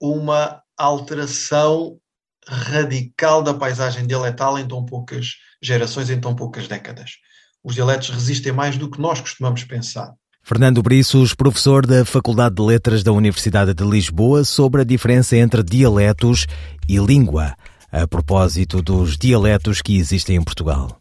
uma 0.00 0.62
alteração 0.76 1.98
radical 2.46 3.42
da 3.42 3.52
paisagem 3.52 4.06
dialetal 4.06 4.56
em 4.60 4.68
tão 4.68 4.86
poucas 4.86 5.32
gerações, 5.60 6.08
em 6.08 6.20
tão 6.20 6.36
poucas 6.36 6.68
décadas. 6.68 7.16
Os 7.64 7.74
dialetos 7.74 8.10
resistem 8.10 8.52
mais 8.52 8.78
do 8.78 8.88
que 8.88 9.00
nós 9.00 9.20
costumamos 9.20 9.64
pensar. 9.64 10.14
Fernando 10.48 10.82
Briços, 10.82 11.34
professor 11.34 11.84
da 11.84 12.06
Faculdade 12.06 12.54
de 12.54 12.62
Letras 12.62 13.02
da 13.02 13.12
Universidade 13.12 13.74
de 13.74 13.84
Lisboa, 13.84 14.44
sobre 14.44 14.80
a 14.80 14.84
diferença 14.84 15.36
entre 15.36 15.62
dialetos 15.62 16.46
e 16.88 16.96
língua 16.96 17.54
a 17.92 18.08
propósito 18.08 18.80
dos 18.80 19.18
dialetos 19.18 19.82
que 19.82 19.98
existem 19.98 20.36
em 20.36 20.42
Portugal. 20.42 20.98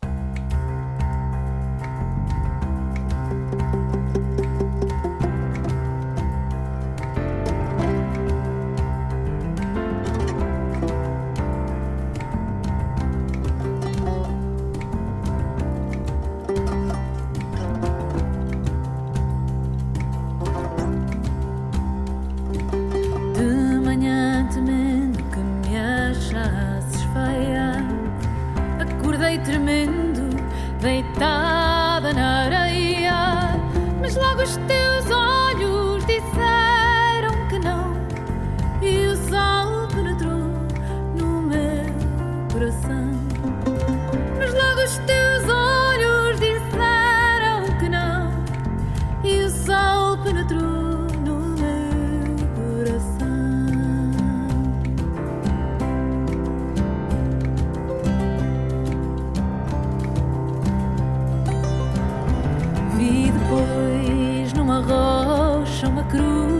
uma 65.88 66.04
cruz. 66.04 66.57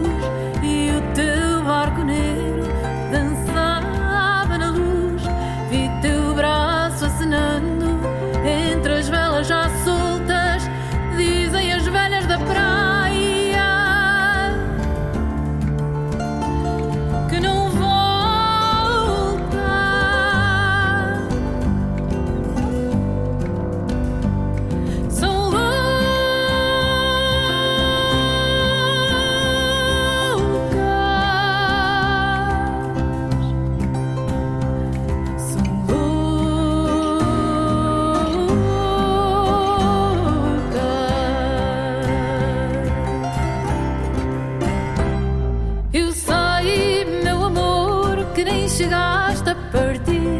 chegaste 48.78 49.50
a 49.50 49.56
partir, 49.56 50.38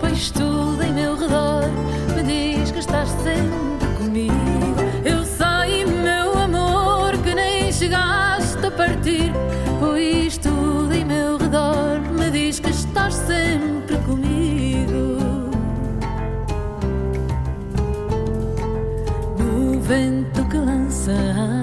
pois 0.00 0.32
tudo 0.32 0.82
em 0.82 0.92
meu 0.92 1.14
redor 1.14 1.62
me 2.16 2.24
diz 2.24 2.72
que 2.72 2.80
estás 2.80 3.08
sempre 3.22 3.86
comigo. 3.96 4.34
Eu 5.04 5.22
sei, 5.24 5.84
meu 5.84 6.36
amor, 6.36 7.16
que 7.22 7.32
nem 7.36 7.72
chegaste 7.72 8.66
a 8.66 8.70
partir, 8.72 9.32
pois 9.78 10.36
tudo 10.38 10.92
em 10.92 11.04
meu 11.04 11.36
redor 11.36 12.00
me 12.18 12.28
diz 12.32 12.58
que 12.58 12.70
estás 12.70 13.14
sempre 13.14 13.96
comigo. 13.98 15.20
No 19.38 19.80
vento 19.80 20.44
que 20.46 20.56
lança 20.56 21.57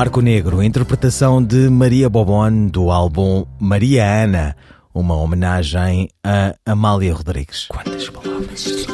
Barco 0.00 0.22
Negro, 0.22 0.62
interpretação 0.62 1.44
de 1.44 1.68
Maria 1.68 2.08
Bobon 2.08 2.68
do 2.68 2.90
álbum 2.90 3.44
Maria 3.60 4.02
Ana, 4.02 4.56
uma 4.94 5.14
homenagem 5.14 6.08
a 6.24 6.54
Amália 6.64 7.12
Rodrigues. 7.12 7.66
Quantas 7.68 8.08
palavras? 8.08 8.86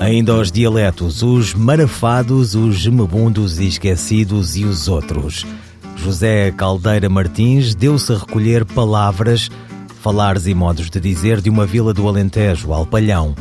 Ainda 0.00 0.34
os 0.34 0.52
dialetos, 0.52 1.22
os 1.22 1.54
marafados, 1.54 2.54
os 2.54 2.74
gemebundos 2.74 3.58
e 3.58 3.66
esquecidos 3.66 4.58
e 4.58 4.66
os 4.66 4.86
outros. 4.86 5.46
José 5.96 6.50
Caldeira 6.50 7.08
Martins 7.08 7.74
deu-se 7.74 8.12
a 8.12 8.18
recolher 8.18 8.66
palavras, 8.66 9.48
falares 10.02 10.46
e 10.46 10.52
modos 10.52 10.90
de 10.90 11.00
dizer 11.00 11.40
de 11.40 11.48
uma 11.48 11.64
vila 11.64 11.94
do 11.94 12.06
Alentejo, 12.06 12.70
Alpalhão. 12.70 13.34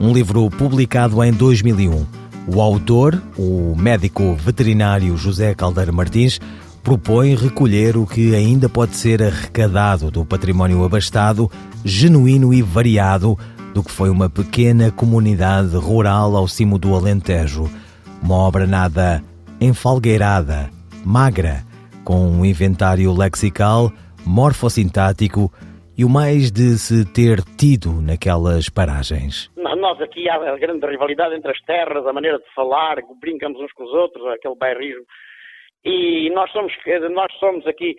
Um 0.00 0.14
livro 0.14 0.48
publicado 0.48 1.22
em 1.22 1.30
2001. 1.30 2.06
O 2.46 2.62
autor, 2.62 3.22
o 3.36 3.76
médico 3.76 4.34
veterinário 4.34 5.14
José 5.14 5.54
Caldeira 5.54 5.92
Martins, 5.92 6.40
propõe 6.82 7.34
recolher 7.34 7.98
o 7.98 8.06
que 8.06 8.34
ainda 8.34 8.66
pode 8.66 8.96
ser 8.96 9.22
arrecadado 9.22 10.10
do 10.10 10.24
património 10.24 10.82
abastado, 10.84 11.50
genuíno 11.84 12.54
e 12.54 12.62
variado 12.62 13.38
do 13.74 13.82
que 13.82 13.90
foi 13.90 14.08
uma 14.08 14.30
pequena 14.30 14.90
comunidade 14.90 15.76
rural 15.76 16.34
ao 16.34 16.48
cimo 16.48 16.78
do 16.78 16.94
Alentejo. 16.94 17.68
Uma 18.22 18.36
obra 18.36 18.66
nada 18.66 19.22
enfalgueirada, 19.60 20.70
magra, 21.04 21.62
com 22.04 22.26
um 22.26 22.42
inventário 22.42 23.12
lexical, 23.12 23.92
morfossintático 24.24 25.52
e 26.00 26.04
o 26.04 26.08
mais 26.08 26.50
de 26.50 26.78
se 26.78 27.04
ter 27.12 27.44
tido 27.60 28.00
naquelas 28.00 28.70
paragens. 28.70 29.52
Nós 29.54 30.00
aqui 30.00 30.30
há 30.30 30.36
a 30.36 30.56
grande 30.56 30.86
rivalidade 30.86 31.34
entre 31.34 31.50
as 31.50 31.60
terras, 31.60 32.06
a 32.06 32.12
maneira 32.14 32.38
de 32.38 32.54
falar, 32.54 32.96
brincamos 33.20 33.60
uns 33.60 33.70
com 33.74 33.84
os 33.84 33.92
outros, 33.92 34.26
aquele 34.28 34.54
bairrismo. 34.54 35.04
E 35.84 36.30
nós 36.30 36.50
somos, 36.52 36.72
nós 37.10 37.30
somos 37.34 37.66
aqui 37.66 37.98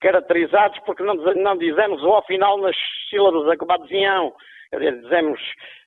caracterizados 0.00 0.78
porque 0.86 1.02
não, 1.02 1.14
não 1.14 1.58
dizemos 1.58 2.02
o 2.02 2.14
ao 2.14 2.24
final 2.24 2.56
nas 2.56 2.74
sílabas 3.10 3.46
acabadas 3.46 3.90
em 3.90 4.06
ão. 4.06 4.32
Quer 4.70 4.78
dizer, 4.78 5.02
dizemos, 5.02 5.40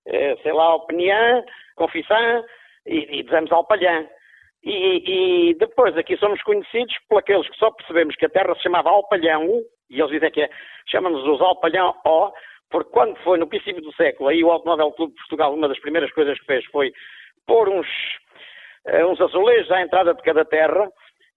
eh, 0.05 0.35
sei 0.43 0.53
lá, 0.53 0.75
opinião, 0.75 1.43
confissão 1.75 2.45
e, 2.85 3.21
e 3.21 3.23
dizemos 3.23 3.51
alpalhã. 3.51 4.05
E, 4.65 5.49
e 5.51 5.53
depois 5.55 5.95
aqui 5.95 6.17
somos 6.17 6.41
conhecidos 6.41 6.95
por 7.07 7.19
aqueles 7.19 7.47
que 7.47 7.57
só 7.57 7.69
percebemos 7.69 8.15
que 8.15 8.25
a 8.25 8.29
terra 8.29 8.55
se 8.55 8.63
chamava 8.63 8.89
Alpalhão, 8.89 9.61
e 9.91 9.99
eles 9.99 10.11
dizem 10.11 10.31
que 10.31 10.41
é, 10.41 10.49
chamam-nos 10.87 11.23
os 11.23 11.39
Alpalhão 11.39 11.93
O, 12.03 12.31
porque 12.71 12.89
quando 12.89 13.15
foi 13.17 13.37
no 13.37 13.47
princípio 13.47 13.83
do 13.83 13.93
século, 13.93 14.29
aí 14.29 14.43
o 14.43 14.49
Automóvel 14.49 14.91
Clube 14.93 15.13
de 15.13 15.19
Portugal, 15.19 15.53
uma 15.53 15.67
das 15.67 15.79
primeiras 15.79 16.11
coisas 16.13 16.39
que 16.39 16.45
fez 16.47 16.65
foi 16.65 16.91
pôr 17.45 17.69
uns, 17.69 17.87
eh, 18.87 19.05
uns 19.05 19.21
azulejos 19.21 19.71
à 19.71 19.81
entrada 19.83 20.15
de 20.15 20.23
cada 20.23 20.43
terra, 20.43 20.89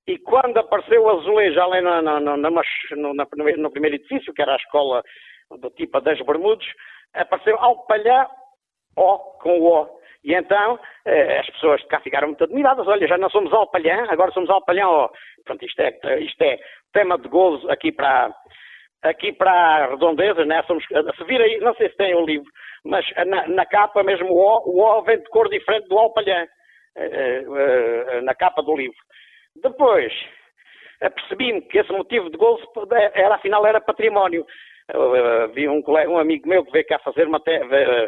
e 0.06 0.16
quando 0.18 0.56
apareceu 0.56 1.02
o 1.02 1.10
azulejo 1.10 1.60
ali 1.60 1.82
na, 1.82 2.00
na, 2.00 2.18
na, 2.18 2.36
na, 2.38 2.50
no, 3.58 3.70
primeiro 3.70 3.96
edifício, 3.96 4.32
que 4.32 4.40
era 4.40 4.54
a 4.54 4.56
escola 4.56 5.02
do 5.50 5.68
tipo 5.72 6.00
das 6.00 6.18
Bermudes, 6.22 6.66
apareceu 7.12 7.58
Alpalhão 7.58 8.26
O, 8.96 9.18
com 9.42 9.60
o 9.60 9.82
O. 9.82 9.97
E 10.24 10.34
então 10.34 10.78
eh, 11.04 11.38
as 11.38 11.46
pessoas 11.50 11.80
de 11.80 11.86
cá 11.88 12.00
ficaram 12.00 12.28
muito 12.28 12.44
admiradas. 12.44 12.86
Olha, 12.86 13.06
já 13.06 13.16
não 13.16 13.30
somos 13.30 13.52
Alpalhã, 13.52 14.06
agora 14.08 14.32
somos 14.32 14.50
ó. 14.50 14.60
Portanto, 14.60 15.64
isto 15.64 15.80
é, 15.80 16.20
isto 16.20 16.42
é 16.42 16.58
tema 16.92 17.18
de 17.18 17.28
gozo 17.28 17.70
aqui 17.70 17.92
para, 17.92 18.34
aqui 19.02 19.32
para 19.32 19.52
a 19.52 19.86
redondeza, 19.88 20.44
né? 20.44 20.62
Somos, 20.64 20.84
se 20.84 21.24
vir 21.24 21.40
aí, 21.40 21.58
não 21.60 21.74
sei 21.74 21.88
se 21.90 21.96
tem 21.96 22.14
o 22.14 22.26
livro, 22.26 22.50
mas 22.84 23.06
na, 23.26 23.46
na 23.48 23.66
capa 23.66 24.02
mesmo 24.02 24.32
o 24.32 24.38
O, 24.38 24.80
o 24.80 24.98
O 24.98 25.02
vem 25.02 25.18
de 25.18 25.28
cor 25.30 25.48
diferente 25.48 25.88
do 25.88 25.98
Alpalhã, 25.98 26.46
eh, 26.96 27.44
eh, 27.46 28.20
na 28.22 28.34
capa 28.34 28.62
do 28.62 28.76
livro. 28.76 28.98
Depois, 29.62 30.12
apercebi-me 31.00 31.62
que 31.62 31.78
esse 31.78 31.92
motivo 31.92 32.30
de 32.30 32.36
gozo 32.36 32.66
era, 33.14 33.36
afinal, 33.36 33.66
era 33.66 33.80
património. 33.80 34.44
Vi 35.54 35.68
um, 35.68 35.82
colega, 35.82 36.10
um 36.10 36.18
amigo 36.18 36.48
meu 36.48 36.64
que 36.64 36.72
veio 36.72 36.86
cá 36.86 36.98
fazer 37.00 37.26
uma 37.26 37.40
te, 37.40 37.60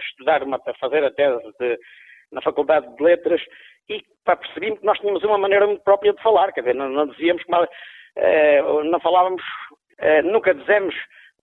estudar, 0.08 0.42
uma, 0.42 0.58
fazer 0.80 1.04
a 1.04 1.10
tese 1.10 1.38
de, 1.58 1.78
na 2.32 2.40
Faculdade 2.40 2.94
de 2.96 3.02
Letras 3.02 3.42
e 3.88 4.02
percebi-me 4.24 4.78
que 4.78 4.86
nós 4.86 4.98
tínhamos 4.98 5.22
uma 5.24 5.36
maneira 5.36 5.66
muito 5.66 5.82
própria 5.82 6.12
de 6.12 6.22
falar, 6.22 6.52
quer 6.52 6.60
dizer, 6.60 6.74
não, 6.74 6.88
não 6.88 7.06
dizíamos 7.08 7.42
que 7.42 7.52
eh, 8.16 8.62
não 8.84 9.00
falávamos, 9.00 9.42
eh, 9.98 10.22
nunca 10.22 10.54
dizemos, 10.54 10.94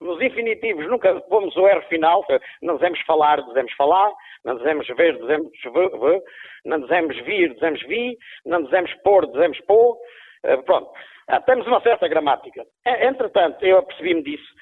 nos 0.01 0.19
infinitivos 0.21 0.87
nunca 0.87 1.19
pomos 1.21 1.55
o 1.55 1.67
R 1.67 1.81
final, 1.87 2.25
não 2.61 2.75
dizemos 2.75 2.99
falar, 3.01 3.41
dizemos 3.43 3.73
falar, 3.73 4.11
não 4.43 4.57
dizemos 4.57 4.87
ver, 4.87 5.17
dizemos 5.17 5.51
ver, 5.61 6.23
não 6.65 6.79
dizemos 6.79 7.17
vir, 7.25 7.53
dizemos 7.53 7.81
vi, 7.83 8.17
não 8.45 8.63
dizemos 8.63 8.93
pôr, 9.03 9.27
dizemos 9.27 9.59
pôr, 9.61 9.97
eh, 10.45 10.57
pronto. 10.57 10.89
Ah, 11.27 11.41
temos 11.41 11.67
uma 11.67 11.81
certa 11.81 12.07
gramática. 12.07 12.65
Entretanto, 12.85 13.63
eu 13.65 13.79
apercebi-me 13.79 14.23
disso 14.23 14.57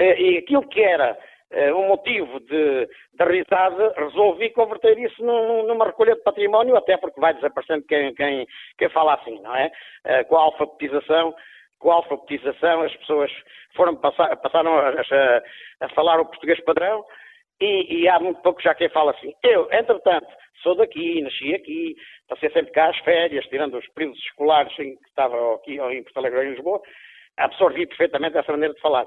e 0.00 0.38
aquilo 0.38 0.66
que 0.68 0.80
era 0.80 1.16
um 1.76 1.88
motivo 1.88 2.40
de, 2.40 2.86
de 2.86 3.24
risada, 3.24 3.94
resolvi 3.96 4.50
converter 4.50 4.98
isso 4.98 5.24
num, 5.24 5.66
numa 5.66 5.86
recolha 5.86 6.14
de 6.16 6.22
património, 6.22 6.76
até 6.76 6.96
porque 6.96 7.20
vai 7.20 7.32
desaparecendo 7.34 7.84
quem, 7.86 8.12
quem, 8.14 8.46
quem 8.76 8.88
fala 8.88 9.14
assim, 9.14 9.40
não 9.40 9.54
é? 9.54 9.70
Com 10.24 10.36
a 10.36 10.42
alfabetização, 10.42 11.32
com 11.78 11.92
a 11.92 11.96
alfabetização 11.96 12.82
as 12.82 12.96
pessoas 12.96 13.30
foram 13.74 13.94
passar, 13.96 14.34
passaram 14.38 14.74
a, 14.78 14.88
a, 14.88 15.42
a, 15.82 15.88
falar 15.90 16.20
o 16.20 16.26
português 16.26 16.58
padrão 16.64 17.04
e, 17.60 18.02
e, 18.02 18.08
há 18.08 18.18
muito 18.18 18.40
pouco 18.42 18.62
já 18.62 18.74
quem 18.74 18.88
fala 18.88 19.12
assim. 19.12 19.32
Eu, 19.42 19.68
entretanto, 19.70 20.26
sou 20.62 20.74
daqui, 20.74 21.20
nasci 21.20 21.54
aqui, 21.54 21.94
passei 22.28 22.50
sempre 22.50 22.72
cá 22.72 22.88
as 22.88 22.98
férias, 23.00 23.44
tirando 23.46 23.76
os 23.76 23.86
períodos 23.88 24.18
escolares 24.20 24.72
em 24.78 24.96
que 24.96 25.08
estava 25.08 25.54
aqui 25.54 25.78
em 25.78 26.02
Porto 26.02 26.16
Alegre 26.16 26.38
ou 26.38 26.44
em 26.44 26.50
Lisboa, 26.50 26.80
absorvi 27.36 27.86
perfeitamente 27.86 28.38
essa 28.38 28.52
maneira 28.52 28.74
de 28.74 28.80
falar. 28.80 29.06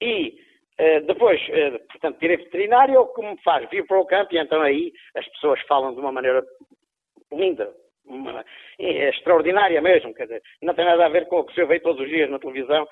E 0.00 0.38
eh, 0.78 1.00
depois, 1.00 1.40
eh, 1.48 1.78
portanto, 1.90 2.18
tirei 2.18 2.36
veterinário, 2.36 3.00
o 3.00 3.12
que 3.14 3.22
me 3.22 3.36
faz? 3.42 3.68
Vir 3.70 3.86
para 3.86 3.98
o 3.98 4.06
campo 4.06 4.34
e 4.34 4.38
então 4.38 4.60
aí 4.60 4.92
as 5.14 5.26
pessoas 5.28 5.60
falam 5.62 5.94
de 5.94 6.00
uma 6.00 6.12
maneira 6.12 6.44
linda, 7.32 7.72
uma, 8.04 8.44
é 8.78 9.08
extraordinária 9.08 9.80
mesmo, 9.80 10.14
quer 10.14 10.24
dizer, 10.24 10.42
não 10.62 10.74
tem 10.74 10.84
nada 10.84 11.06
a 11.06 11.08
ver 11.08 11.26
com 11.28 11.40
o 11.40 11.44
que 11.44 11.54
se 11.54 11.64
vê 11.64 11.80
todos 11.80 12.00
os 12.00 12.08
dias 12.08 12.30
na 12.30 12.38
televisão 12.38 12.86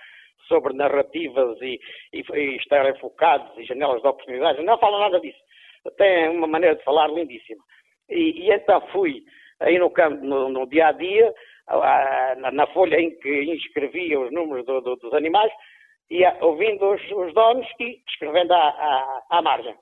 sobre 0.48 0.74
narrativas 0.74 1.60
e, 1.60 1.78
e, 2.12 2.24
e 2.32 2.56
estar 2.56 2.88
enfocados 2.88 3.56
e 3.58 3.64
janelas 3.64 4.02
de 4.02 4.08
oportunidades, 4.08 4.64
não 4.64 4.78
fala 4.78 4.98
nada 5.00 5.20
disso. 5.20 5.38
Tem 5.96 6.28
uma 6.30 6.46
maneira 6.46 6.76
de 6.76 6.84
falar 6.84 7.08
lindíssima. 7.08 7.62
E, 8.08 8.46
e 8.46 8.50
então 8.50 8.80
fui 8.88 9.22
aí 9.60 9.78
no 9.78 9.90
campo, 9.90 10.24
no, 10.24 10.48
no 10.48 10.66
dia 10.66 10.88
a 10.88 10.92
dia, 10.92 11.32
na, 12.38 12.50
na, 12.50 12.66
folha 12.68 13.00
em 13.00 13.16
que 13.18 13.44
inscrevia 13.44 14.20
os 14.20 14.30
números 14.32 14.66
do, 14.66 14.80
do, 14.80 14.96
dos 14.96 15.14
animais, 15.14 15.52
ia 16.10 16.36
ouvindo 16.40 16.92
os, 16.92 17.02
os 17.12 17.34
donos 17.34 17.66
e 17.80 18.02
escrevendo 18.08 18.52
à, 18.52 18.68
à, 18.68 19.22
à 19.30 19.42
margem. 19.42 19.74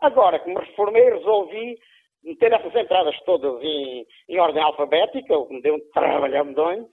Agora 0.00 0.38
que 0.38 0.48
me 0.48 0.60
reformei, 0.60 1.10
resolvi 1.10 1.78
meter 2.22 2.52
essas 2.52 2.74
entradas 2.74 3.18
todas 3.24 3.62
em, 3.62 4.06
em 4.28 4.38
ordem 4.38 4.62
alfabética, 4.62 5.36
o 5.36 5.46
que 5.46 5.54
me 5.54 5.62
deu 5.62 5.74
um 5.74 5.90
trabalhão 5.92 6.46
medonho, 6.46 6.88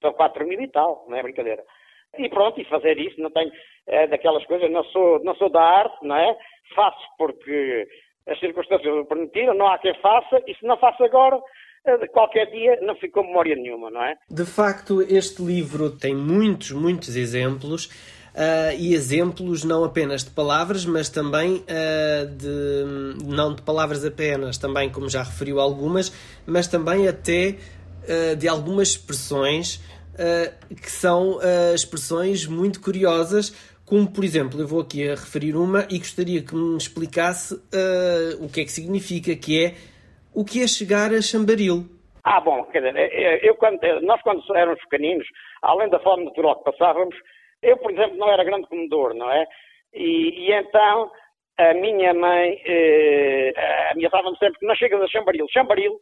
são 0.00 0.12
4 0.12 0.46
mil 0.46 0.60
e 0.60 0.68
tal, 0.68 1.04
não 1.08 1.16
é 1.16 1.22
brincadeira. 1.22 1.62
E 2.18 2.28
pronto, 2.28 2.60
e 2.60 2.64
fazer 2.64 2.98
isso, 2.98 3.20
não 3.20 3.30
tenho 3.30 3.52
é, 3.86 4.06
daquelas 4.06 4.44
coisas, 4.46 4.70
não 4.70 4.84
sou, 4.84 5.22
não 5.24 5.34
sou 5.36 5.48
da 5.48 5.62
arte, 5.62 5.96
não 6.02 6.16
é? 6.16 6.36
Faço 6.74 7.06
porque 7.16 7.88
as 8.26 8.38
circunstâncias 8.38 8.94
o 8.94 9.04
permitiram, 9.06 9.54
não 9.54 9.66
há 9.66 9.78
quem 9.78 9.94
faça, 9.94 10.42
e 10.46 10.54
se 10.54 10.64
não 10.64 10.76
faço 10.76 11.02
agora, 11.04 11.40
qualquer 12.12 12.46
dia 12.50 12.78
não 12.80 12.94
ficou 12.96 13.24
memória 13.24 13.56
nenhuma, 13.56 13.90
não 13.90 14.02
é? 14.02 14.16
De 14.30 14.44
facto, 14.44 15.02
este 15.02 15.42
livro 15.42 15.90
tem 15.90 16.14
muitos, 16.14 16.70
muitos 16.72 17.16
exemplos 17.16 17.86
uh, 17.86 18.76
e 18.78 18.94
exemplos 18.94 19.64
não 19.64 19.84
apenas 19.84 20.24
de 20.24 20.30
palavras, 20.30 20.84
mas 20.84 21.08
também 21.08 21.56
uh, 21.56 22.26
de 22.26 23.24
não 23.24 23.54
de 23.54 23.62
palavras 23.62 24.04
apenas, 24.04 24.58
também 24.58 24.90
como 24.90 25.08
já 25.08 25.22
referiu 25.22 25.60
algumas, 25.60 26.12
mas 26.46 26.66
também 26.66 27.08
até 27.08 27.56
uh, 28.04 28.36
de 28.36 28.48
algumas 28.48 28.90
expressões 28.90 29.80
que 30.82 30.92
são 30.92 31.38
expressões 31.74 32.46
muito 32.46 32.82
curiosas, 32.82 33.50
como 33.82 34.06
por 34.06 34.22
exemplo, 34.22 34.60
eu 34.60 34.68
vou 34.68 34.82
aqui 34.82 35.08
a 35.08 35.14
referir 35.14 35.56
uma 35.56 35.86
e 35.88 35.98
gostaria 35.98 36.42
que 36.42 36.54
me 36.54 36.76
explicasse 36.76 37.54
o 38.38 38.46
que 38.50 38.60
é 38.60 38.64
que 38.64 38.70
significa, 38.70 39.34
que 39.34 39.64
é 39.64 39.74
o 40.34 40.44
que 40.44 40.62
é 40.62 40.66
chegar 40.66 41.10
a 41.12 41.20
Chambaril. 41.20 41.84
Ah, 42.24 42.40
bom, 42.40 42.64
quer 42.66 42.82
dizer, 42.82 43.44
eu, 43.44 43.54
quando, 43.56 43.80
nós 44.02 44.20
quando 44.22 44.42
éramos 44.54 44.80
pequeninos, 44.82 45.26
além 45.62 45.88
da 45.88 45.98
forma 45.98 46.24
natural 46.24 46.56
que 46.56 46.70
passávamos, 46.70 47.16
Eu, 47.62 47.76
por 47.78 47.92
exemplo, 47.92 48.16
não 48.16 48.28
era 48.28 48.44
grande 48.44 48.66
comedor, 48.66 49.14
não 49.14 49.30
é? 49.30 49.46
E, 49.94 50.48
e 50.48 50.52
então 50.52 51.10
a 51.58 51.74
minha 51.74 52.12
mãe 52.12 52.60
eh, 52.66 53.52
ameaçava-me 53.92 54.36
sempre 54.38 54.58
que 54.58 54.66
não 54.66 54.74
chegas 54.74 55.00
a 55.00 55.06
chambaril. 55.06 55.46
Chambaril 55.50 56.00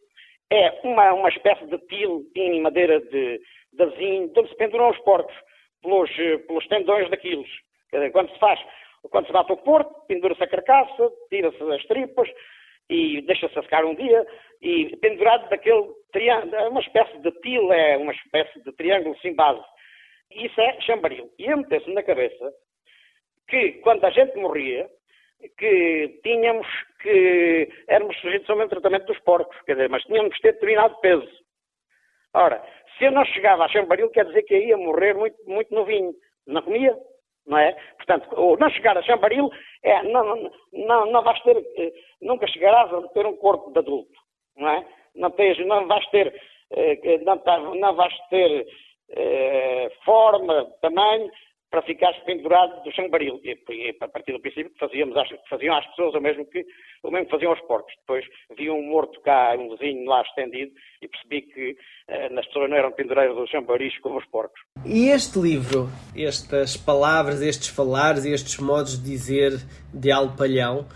é 0.50 0.80
uma, 0.84 1.12
uma 1.12 1.28
espécie 1.28 1.66
de 1.66 1.78
tilo 1.86 2.24
em 2.34 2.62
madeira 2.62 3.00
de, 3.00 3.40
de 3.74 3.82
azinho, 3.82 4.32
de 4.32 4.40
onde 4.40 4.48
se 4.48 4.56
penduram 4.56 4.90
os 4.90 4.98
porcos, 5.00 5.34
pelos, 5.82 6.10
pelos 6.46 6.66
tendões 6.68 7.10
daquilo. 7.10 7.44
Quer 7.90 7.98
dizer, 7.98 8.12
quando 8.12 8.32
se 8.32 8.38
faz, 8.38 8.58
quando 9.10 9.26
se 9.26 9.32
bate 9.32 9.52
o 9.52 9.56
porco, 9.58 10.06
pendura-se 10.06 10.42
a 10.42 10.48
carcaça, 10.48 11.10
tira-se 11.28 11.62
as 11.62 11.84
tripas 11.86 12.28
e 12.90 13.22
deixa-se 13.22 13.56
a 13.56 13.62
secar 13.62 13.84
um 13.84 13.94
dia, 13.94 14.26
e 14.60 14.96
pendurado 14.96 15.48
daquele 15.48 15.86
triângulo, 16.12 16.56
é 16.56 16.68
uma 16.68 16.80
espécie 16.80 17.16
de 17.20 17.30
tilo, 17.40 17.72
é 17.72 17.96
uma 17.96 18.12
espécie 18.12 18.60
de 18.62 18.72
triângulo 18.72 19.16
sem 19.20 19.34
base. 19.34 19.64
Isso 20.32 20.60
é 20.60 20.80
chambaril. 20.80 21.30
E 21.38 21.46
eu 21.46 21.56
meteu-se 21.56 21.88
na 21.92 22.02
cabeça 22.02 22.52
que 23.48 23.74
quando 23.84 24.04
a 24.04 24.10
gente 24.10 24.36
morria, 24.36 24.88
que 25.56 26.20
tínhamos 26.22 26.66
que 27.00 27.68
éramos 27.88 28.16
sujeitos 28.20 28.50
ao 28.50 28.56
mesmo 28.56 28.70
tratamento 28.70 29.06
dos 29.06 29.18
porcos, 29.20 29.56
quer 29.62 29.74
dizer, 29.74 29.88
mas 29.88 30.02
tínhamos 30.02 30.34
que 30.34 30.42
ter 30.42 30.52
determinado 30.52 31.00
peso. 31.00 31.30
Ora, 32.34 32.62
se 32.98 33.04
eu 33.04 33.12
não 33.12 33.24
chegava 33.24 33.64
a 33.64 33.68
chambaril, 33.68 34.10
quer 34.10 34.26
dizer 34.26 34.42
que 34.42 34.56
ia 34.56 34.76
morrer 34.76 35.14
muito, 35.14 35.36
muito 35.46 35.72
novinho. 35.74 36.12
Não 36.46 36.62
comia, 36.62 36.96
não 37.46 37.58
é? 37.58 37.72
Portanto, 37.96 38.56
não 38.58 38.70
chegar 38.70 38.96
a 38.96 39.02
chambaril, 39.02 39.50
é, 39.82 40.02
não, 40.04 40.24
não, 40.24 40.50
não, 40.72 41.12
não 41.12 41.22
vais 41.22 41.40
ter, 41.42 41.56
eh, 41.56 41.92
nunca 42.20 42.46
chegarás 42.46 42.92
a 42.92 43.08
ter 43.08 43.26
um 43.26 43.36
corpo 43.36 43.72
de 43.72 43.78
adulto, 43.78 44.12
não 44.56 44.68
é? 44.68 44.86
Não, 45.14 45.30
tens, 45.30 45.58
não 45.66 45.86
vais 45.86 46.06
ter, 46.10 46.34
eh, 46.72 47.18
não, 47.24 47.38
tá, 47.38 47.58
não 47.58 47.94
vais 47.94 48.14
ter 48.28 48.66
eh, 49.10 49.90
forma, 50.04 50.66
tamanho, 50.80 51.30
para 51.70 51.82
ficares 51.82 52.18
pendurado 52.24 52.82
do 52.82 52.92
chambaril. 52.92 53.40
E, 53.44 53.56
e, 53.70 53.96
a 54.00 54.08
partir 54.08 54.32
do 54.32 54.40
princípio 54.40 54.70
que 54.70 54.78
fazíamos 54.78 55.16
às, 55.16 55.28
faziam 55.48 55.76
às 55.76 55.86
pessoas 55.86 56.14
o 56.14 56.20
mesmo, 56.20 56.44
que, 56.46 56.64
o 57.04 57.10
mesmo 57.10 57.26
que 57.26 57.32
faziam 57.32 57.52
aos 57.52 57.60
porcos. 57.62 57.94
Depois 58.00 58.24
vi 58.56 58.68
um 58.68 58.82
morto 58.82 59.20
cá, 59.20 59.54
um 59.56 59.76
vizinho 59.76 60.04
lá 60.06 60.22
estendido, 60.22 60.72
e 61.00 61.08
percebi 61.08 61.42
que 61.42 61.76
eh, 62.08 62.26
as 62.36 62.46
pessoas 62.46 62.68
não 62.68 62.76
eram 62.76 62.92
pendureiras 62.92 63.36
dos 63.36 63.48
chambaris 63.48 63.96
como 64.00 64.18
os 64.18 64.26
porcos. 64.26 64.60
E 64.84 65.08
este 65.08 65.38
livro, 65.38 65.88
estas 66.16 66.76
palavras, 66.76 67.40
estes 67.40 67.68
falares, 67.68 68.24
estes 68.24 68.58
modos 68.58 69.00
de 69.00 69.08
dizer 69.08 69.52
de 69.94 70.10
Alpalhão, 70.10 70.88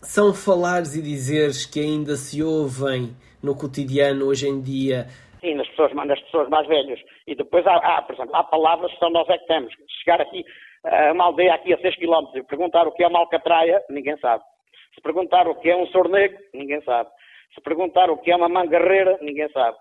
são 0.00 0.32
falares 0.32 0.94
e 0.94 1.02
dizeres 1.02 1.66
que 1.66 1.80
ainda 1.80 2.16
se 2.16 2.42
ouvem 2.42 3.16
no 3.42 3.56
cotidiano 3.56 4.26
hoje 4.26 4.48
em 4.48 4.60
dia 4.60 5.08
Nas 5.42 5.68
pessoas, 5.70 5.92
nas 5.92 6.20
pessoas 6.20 6.48
mais 6.48 6.66
velhas. 6.68 7.00
E 7.26 7.34
depois 7.34 7.66
há, 7.66 7.76
há, 7.76 8.02
por 8.02 8.14
exemplo, 8.14 8.34
há 8.36 8.44
palavras 8.44 8.92
que 8.92 8.98
só 8.98 9.10
nós 9.10 9.28
é 9.28 9.38
que 9.38 9.46
temos. 9.46 9.74
Chegar 10.00 10.20
aqui 10.20 10.44
a 10.84 11.12
uma 11.12 11.24
aldeia 11.24 11.54
aqui 11.54 11.74
a 11.74 11.78
6 11.78 11.96
km 11.96 12.26
e 12.34 12.42
perguntar 12.44 12.86
o 12.86 12.92
que 12.92 13.02
é 13.02 13.08
uma 13.08 13.18
alcatraia, 13.18 13.82
ninguém 13.90 14.16
sabe. 14.18 14.42
Se 14.94 15.00
perguntar 15.00 15.48
o 15.48 15.54
que 15.56 15.70
é 15.70 15.76
um 15.76 15.86
sornego, 15.88 16.38
ninguém 16.54 16.80
sabe. 16.82 17.10
Se 17.54 17.60
perguntar 17.60 18.10
o 18.10 18.18
que 18.18 18.30
é 18.30 18.36
uma 18.36 18.48
mangarreira, 18.48 19.18
ninguém 19.20 19.48
sabe. 19.50 19.76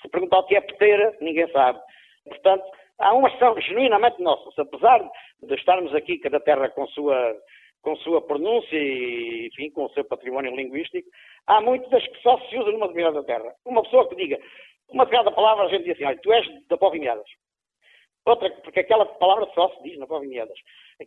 Se 0.00 0.08
perguntar 0.08 0.38
o 0.38 0.44
que 0.44 0.56
é 0.56 0.60
peteira, 0.60 1.16
ninguém 1.20 1.48
sabe. 1.48 1.78
Portanto, 2.24 2.64
há 2.98 3.12
uma 3.12 3.28
ação 3.28 3.60
genuinamente 3.60 4.20
nossa. 4.22 4.62
Apesar 4.62 5.00
de 5.42 5.54
estarmos 5.54 5.94
aqui, 5.94 6.18
cada 6.18 6.40
terra 6.40 6.68
com 6.70 6.86
sua, 6.88 7.36
com 7.82 7.96
sua 7.96 8.20
pronúncia 8.22 8.76
e, 8.76 9.48
enfim, 9.48 9.70
com 9.70 9.84
o 9.84 9.90
seu 9.90 10.04
património 10.04 10.54
linguístico, 10.54 11.08
há 11.46 11.60
muitas 11.60 12.06
que 12.06 12.22
só 12.22 12.38
se 12.38 12.58
usam 12.58 12.72
numa 12.72 12.88
determinada 12.88 13.24
terra. 13.24 13.52
Uma 13.64 13.82
pessoa 13.82 14.08
que 14.08 14.16
diga 14.16 14.38
uma 14.92 15.04
determinada 15.04 15.34
palavra 15.34 15.64
a 15.64 15.68
gente 15.68 15.84
diz 15.84 15.94
assim, 15.94 16.04
olha, 16.04 16.18
tu 16.22 16.32
és 16.32 16.46
da 16.68 16.76
Povinhadas. 16.76 17.26
Outra, 18.24 18.50
porque 18.62 18.80
aquela 18.80 19.04
palavra 19.04 19.48
só 19.54 19.68
se 19.70 19.82
diz 19.82 19.98
na 19.98 20.06
Povinhadas. 20.06 20.56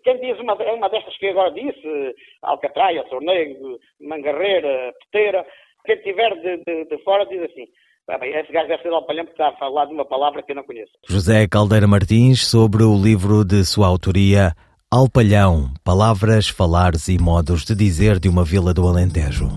Quem 0.04 0.20
diz 0.20 0.38
uma, 0.40 0.56
uma 0.56 0.90
destas 0.90 1.18
que 1.18 1.28
agora 1.28 1.52
disse, 1.52 2.16
alcatraia, 2.42 3.06
sornego, 3.08 3.80
mangarreira, 4.02 4.94
peteira, 5.06 5.46
quem 5.86 5.98
tiver 5.98 6.36
de, 6.36 6.58
de, 6.64 6.86
de 6.86 7.04
fora 7.04 7.26
diz 7.26 7.42
assim, 7.44 7.68
ah, 8.10 8.18
bem, 8.18 8.36
esse 8.36 8.52
gajo 8.52 8.68
deve 8.68 8.84
ser 8.84 8.90
alpalhão 8.90 9.26
porque 9.26 9.42
está 9.42 9.50
a 9.50 9.58
falar 9.58 9.86
de 9.86 9.94
uma 9.94 10.06
palavra 10.06 10.44
que 10.44 10.52
eu 10.52 10.56
não 10.56 10.64
conheço. 10.64 10.92
José 11.08 11.48
Caldeira 11.48 11.88
Martins, 11.88 12.46
sobre 12.46 12.84
o 12.84 12.96
livro 12.96 13.44
de 13.46 13.64
sua 13.64 13.88
autoria, 13.88 14.52
Alpalhão, 14.92 15.74
Palavras, 15.84 16.48
Falares 16.48 17.08
e 17.08 17.18
Modos 17.18 17.66
de 17.66 17.76
Dizer 17.76 18.20
de 18.20 18.30
uma 18.30 18.44
Vila 18.44 18.74
do 18.74 18.88
Alentejo. 18.88 19.50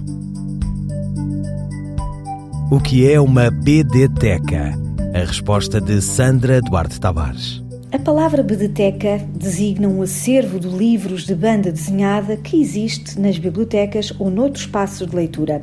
O 2.70 2.78
que 2.78 3.11
é 3.11 3.18
uma 3.18 3.50
BDteca? 3.50 4.78
A 5.14 5.20
resposta 5.20 5.81
de 5.81 6.02
Sandra 6.02 6.61
Duarte 6.61 7.00
Tavares. 7.00 7.64
A 7.90 7.98
palavra 7.98 8.42
bedeteca 8.42 9.26
designa 9.35 9.88
um 9.88 10.02
acervo 10.02 10.61
de 10.61 10.68
livros 10.68 11.24
de 11.24 11.35
banda 11.35 11.72
desenhada 11.72 12.37
que 12.37 12.61
existe 12.61 13.18
nas 13.18 13.38
bibliotecas 13.38 14.12
ou 14.18 14.31
noutros 14.31 14.64
espaços 14.64 15.09
de 15.09 15.16
leitura. 15.16 15.62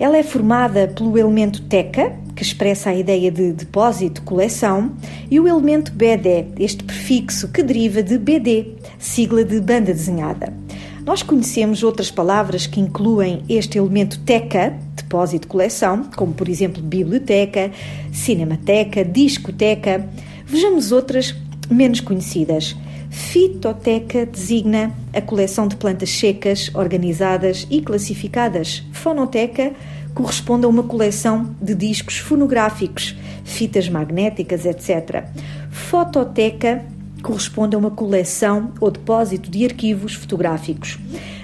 Ela 0.00 0.16
é 0.16 0.22
formada 0.22 0.88
pelo 0.88 1.18
elemento 1.18 1.60
teca, 1.64 2.16
que 2.34 2.42
expressa 2.42 2.88
a 2.88 2.94
ideia 2.94 3.30
de 3.30 3.52
depósito, 3.52 4.22
coleção, 4.22 4.90
e 5.30 5.38
o 5.38 5.46
elemento 5.46 5.92
BD, 5.92 6.46
este 6.58 6.82
prefixo 6.82 7.48
que 7.48 7.62
deriva 7.62 8.02
de 8.02 8.16
BD, 8.16 8.68
sigla 8.98 9.44
de 9.44 9.60
banda 9.60 9.92
desenhada. 9.92 10.61
Nós 11.04 11.20
conhecemos 11.22 11.82
outras 11.82 12.12
palavras 12.12 12.66
que 12.66 12.80
incluem 12.80 13.42
este 13.48 13.76
elemento 13.76 14.20
teca, 14.20 14.78
depósito 14.94 15.48
coleção, 15.48 16.04
como 16.16 16.32
por 16.32 16.48
exemplo 16.48 16.80
biblioteca, 16.80 17.72
cinemateca, 18.12 19.04
discoteca. 19.04 20.08
Vejamos 20.46 20.92
outras 20.92 21.34
menos 21.68 22.00
conhecidas. 22.00 22.76
Fitoteca 23.10 24.24
designa 24.24 24.92
a 25.12 25.20
coleção 25.20 25.66
de 25.66 25.74
plantas 25.74 26.10
secas, 26.10 26.70
organizadas 26.72 27.66
e 27.68 27.82
classificadas. 27.82 28.84
Fonoteca 28.92 29.72
corresponde 30.14 30.66
a 30.66 30.68
uma 30.68 30.84
coleção 30.84 31.54
de 31.60 31.74
discos 31.74 32.18
fonográficos, 32.18 33.16
fitas 33.44 33.88
magnéticas, 33.88 34.64
etc. 34.64 35.24
Fototeca 35.70 36.84
corresponde 37.22 37.74
a 37.74 37.78
uma 37.78 37.90
coleção 37.90 38.72
ou 38.80 38.90
depósito 38.90 39.50
de 39.50 39.64
arquivos 39.64 40.14
fotográficos. 40.14 40.98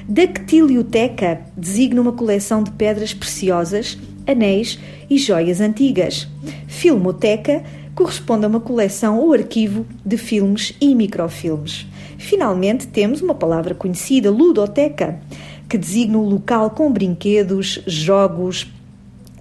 Dactilioteca 0.08 1.40
designa 1.56 2.00
uma 2.00 2.12
coleção 2.12 2.62
de 2.62 2.70
pedras 2.72 3.14
preciosas, 3.14 3.98
anéis 4.26 4.78
e 5.08 5.16
joias 5.18 5.60
antigas. 5.60 6.26
Filmoteca 6.66 7.62
corresponde 7.94 8.44
a 8.44 8.48
uma 8.48 8.60
coleção 8.60 9.18
ou 9.18 9.32
arquivo 9.32 9.86
de 10.04 10.16
filmes 10.16 10.74
e 10.80 10.94
microfilmes. 10.94 11.86
Finalmente, 12.16 12.86
temos 12.86 13.20
uma 13.20 13.34
palavra 13.34 13.74
conhecida, 13.74 14.30
ludoteca, 14.30 15.20
que 15.68 15.76
designa 15.76 16.18
um 16.18 16.28
local 16.28 16.70
com 16.70 16.92
brinquedos, 16.92 17.80
jogos, 17.86 18.66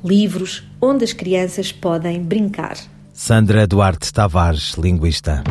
livros, 0.04 0.64
onde 0.82 1.04
as 1.04 1.14
crianças 1.14 1.72
podem 1.72 2.22
brincar. 2.22 2.78
Sandra 3.14 3.66
Duarte 3.66 4.14
Tavares, 4.14 4.74
linguista. 4.74 5.44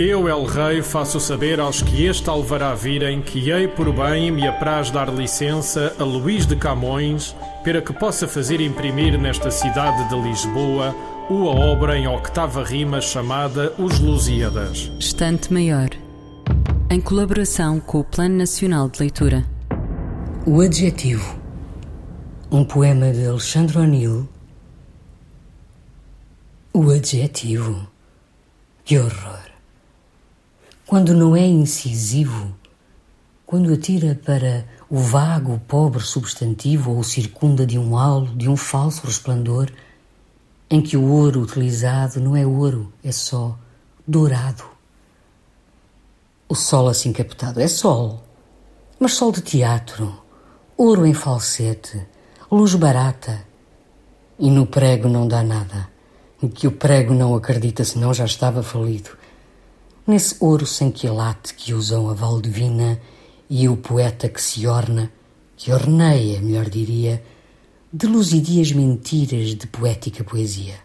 Eu, 0.00 0.28
El 0.28 0.44
Rei, 0.44 0.80
faço 0.80 1.18
saber 1.18 1.58
aos 1.58 1.82
que 1.82 2.04
este 2.04 2.30
alvará 2.30 2.72
virem 2.72 3.20
que 3.20 3.50
hei 3.50 3.66
por 3.66 3.92
bem 3.92 4.30
me 4.30 4.46
apraz 4.46 4.92
dar 4.92 5.12
licença 5.12 5.92
a 5.98 6.04
Luís 6.04 6.46
de 6.46 6.54
Camões 6.54 7.34
para 7.64 7.82
que 7.82 7.92
possa 7.92 8.28
fazer 8.28 8.60
imprimir 8.60 9.18
nesta 9.18 9.50
cidade 9.50 10.08
de 10.08 10.14
Lisboa 10.22 10.94
uma 11.28 11.50
obra 11.50 11.98
em 11.98 12.06
octava 12.06 12.62
rima 12.62 13.00
chamada 13.00 13.74
Os 13.76 13.98
Lusíadas. 13.98 14.88
Estante 15.00 15.52
Maior, 15.52 15.88
em 16.88 17.00
colaboração 17.00 17.80
com 17.80 17.98
o 17.98 18.04
Plano 18.04 18.36
Nacional 18.36 18.88
de 18.88 19.00
Leitura. 19.00 19.44
O 20.46 20.60
Adjetivo, 20.60 21.40
um 22.52 22.64
poema 22.64 23.10
de 23.10 23.26
Alexandre 23.26 23.78
O'Neill. 23.78 24.28
O 26.72 26.88
Adjetivo, 26.88 27.84
que 28.84 28.96
horror! 28.96 29.47
Quando 30.88 31.12
não 31.12 31.36
é 31.36 31.46
incisivo, 31.46 32.56
quando 33.44 33.70
atira 33.70 34.18
para 34.24 34.64
o 34.88 34.98
vago, 34.98 35.60
pobre 35.68 36.00
substantivo 36.02 36.96
ou 36.96 37.02
circunda 37.02 37.66
de 37.66 37.78
um 37.78 37.98
halo, 37.98 38.34
de 38.34 38.48
um 38.48 38.56
falso 38.56 39.06
resplendor, 39.06 39.70
em 40.70 40.80
que 40.80 40.96
o 40.96 41.04
ouro 41.04 41.42
utilizado 41.42 42.18
não 42.18 42.34
é 42.34 42.46
ouro, 42.46 42.90
é 43.04 43.12
só 43.12 43.54
dourado. 44.06 44.64
O 46.48 46.54
sol 46.54 46.88
assim 46.88 47.12
captado 47.12 47.60
é 47.60 47.68
sol, 47.68 48.24
mas 48.98 49.12
sol 49.12 49.30
de 49.30 49.42
teatro, 49.42 50.18
ouro 50.74 51.04
em 51.04 51.12
falsete, 51.12 52.00
luz 52.50 52.74
barata. 52.74 53.46
E 54.38 54.50
no 54.50 54.64
prego 54.64 55.06
não 55.06 55.28
dá 55.28 55.42
nada, 55.42 55.86
que 56.54 56.66
o 56.66 56.72
prego 56.72 57.12
não 57.12 57.34
acredita 57.34 57.84
senão 57.84 58.14
já 58.14 58.24
estava 58.24 58.62
falido 58.62 59.17
nesse 60.08 60.36
ouro 60.40 60.64
sem 60.64 60.90
quilate 60.90 61.52
que 61.52 61.74
usam 61.74 62.08
a 62.08 62.14
Valdivina 62.14 62.98
e 63.48 63.68
o 63.68 63.76
poeta 63.76 64.26
que 64.26 64.40
se 64.40 64.66
orna, 64.66 65.12
que 65.54 65.70
orneia, 65.70 66.40
melhor 66.40 66.70
diria, 66.70 67.22
de 67.92 68.06
luzidias 68.06 68.72
mentiras 68.72 69.54
de 69.54 69.66
poética 69.66 70.24
poesia. 70.24 70.80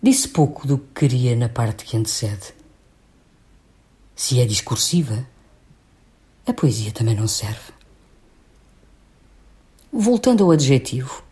Disse 0.00 0.28
pouco 0.28 0.64
do 0.64 0.78
que 0.78 1.00
queria 1.00 1.34
na 1.34 1.48
parte 1.48 1.84
que 1.84 1.96
antecede. 1.96 2.54
Se 4.14 4.40
é 4.40 4.46
discursiva, 4.46 5.26
a 6.46 6.52
poesia 6.52 6.92
também 6.92 7.16
não 7.16 7.26
serve. 7.26 7.72
Voltando 9.92 10.44
ao 10.44 10.52
adjetivo, 10.52 11.24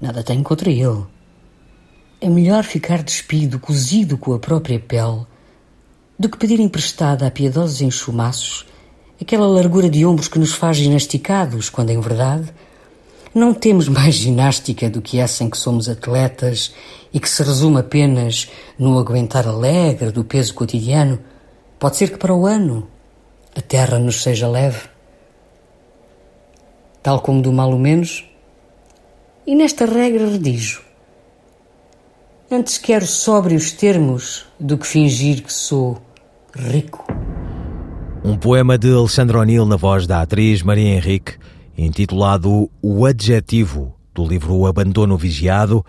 nada 0.00 0.22
tenho 0.22 0.44
contra 0.44 0.70
ele. 0.70 1.15
É 2.20 2.28
melhor 2.28 2.64
ficar 2.64 3.02
despido, 3.02 3.58
cozido 3.58 4.16
com 4.16 4.32
a 4.32 4.38
própria 4.38 4.80
pele, 4.80 5.26
do 6.18 6.28
que 6.28 6.38
pedir 6.38 6.60
emprestada 6.60 7.26
a 7.26 7.30
piedosos 7.30 7.80
enxumaços 7.80 8.66
aquela 9.20 9.46
largura 9.46 9.88
de 9.88 10.04
ombros 10.04 10.28
que 10.28 10.38
nos 10.38 10.52
faz 10.52 10.76
ginasticados, 10.76 11.70
quando 11.70 11.90
em 11.90 12.00
verdade 12.00 12.52
não 13.34 13.52
temos 13.52 13.86
mais 13.88 14.14
ginástica 14.14 14.88
do 14.88 15.02
que 15.02 15.18
essa 15.18 15.44
em 15.44 15.50
que 15.50 15.58
somos 15.58 15.88
atletas 15.90 16.72
e 17.12 17.20
que 17.20 17.28
se 17.28 17.42
resume 17.42 17.80
apenas 17.80 18.50
no 18.78 18.98
aguentar 18.98 19.46
alegre 19.46 20.10
do 20.10 20.24
peso 20.24 20.54
cotidiano. 20.54 21.18
Pode 21.78 21.96
ser 21.96 22.10
que 22.10 22.16
para 22.16 22.34
o 22.34 22.46
ano 22.46 22.88
a 23.54 23.60
terra 23.60 23.98
nos 23.98 24.22
seja 24.22 24.48
leve. 24.48 24.88
Tal 27.02 27.20
como 27.20 27.42
do 27.42 27.52
mal 27.52 27.70
o 27.70 27.78
menos, 27.78 28.24
e 29.46 29.54
nesta 29.54 29.84
regra 29.84 30.30
redijo. 30.30 30.85
Antes 32.50 32.78
quero 32.78 33.04
sóbrios 33.04 33.72
termos 33.72 34.46
do 34.58 34.78
que 34.78 34.86
fingir 34.86 35.42
que 35.42 35.52
sou 35.52 36.00
rico. 36.54 37.04
Um 38.24 38.36
poema 38.36 38.78
de 38.78 38.92
Alexandre 38.92 39.36
O'Neill 39.36 39.66
na 39.66 39.76
voz 39.76 40.06
da 40.06 40.20
atriz 40.20 40.62
Maria 40.62 40.94
Henrique, 40.96 41.34
intitulado 41.76 42.70
O 42.80 43.04
Adjetivo, 43.04 43.94
do 44.14 44.24
livro 44.24 44.54
O 44.54 44.66
Abandono 44.66 45.16
Vigiado. 45.16 45.84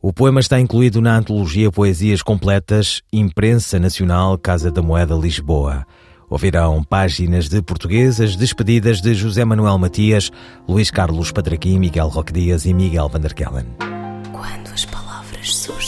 O 0.00 0.12
poema 0.12 0.40
está 0.40 0.58
incluído 0.58 1.00
na 1.00 1.16
antologia 1.16 1.70
Poesias 1.70 2.22
Completas, 2.22 3.02
Imprensa 3.12 3.78
Nacional 3.78 4.38
Casa 4.38 4.70
da 4.70 4.80
Moeda 4.80 5.14
Lisboa. 5.14 5.86
Ouvirão 6.30 6.82
páginas 6.84 7.48
de 7.48 7.60
portuguesas 7.62 8.34
despedidas 8.34 9.00
de 9.00 9.14
José 9.14 9.44
Manuel 9.44 9.78
Matias, 9.78 10.30
Luís 10.68 10.90
Carlos 10.90 11.32
Patraquim, 11.32 11.78
Miguel 11.78 12.08
Roque 12.08 12.32
Dias 12.32 12.64
e 12.66 12.72
Miguel 12.74 13.08
Vanderkellen. 13.08 13.66
Quando 14.30 14.72
as 14.72 14.84
palavras 14.84 15.56
surgem 15.56 15.87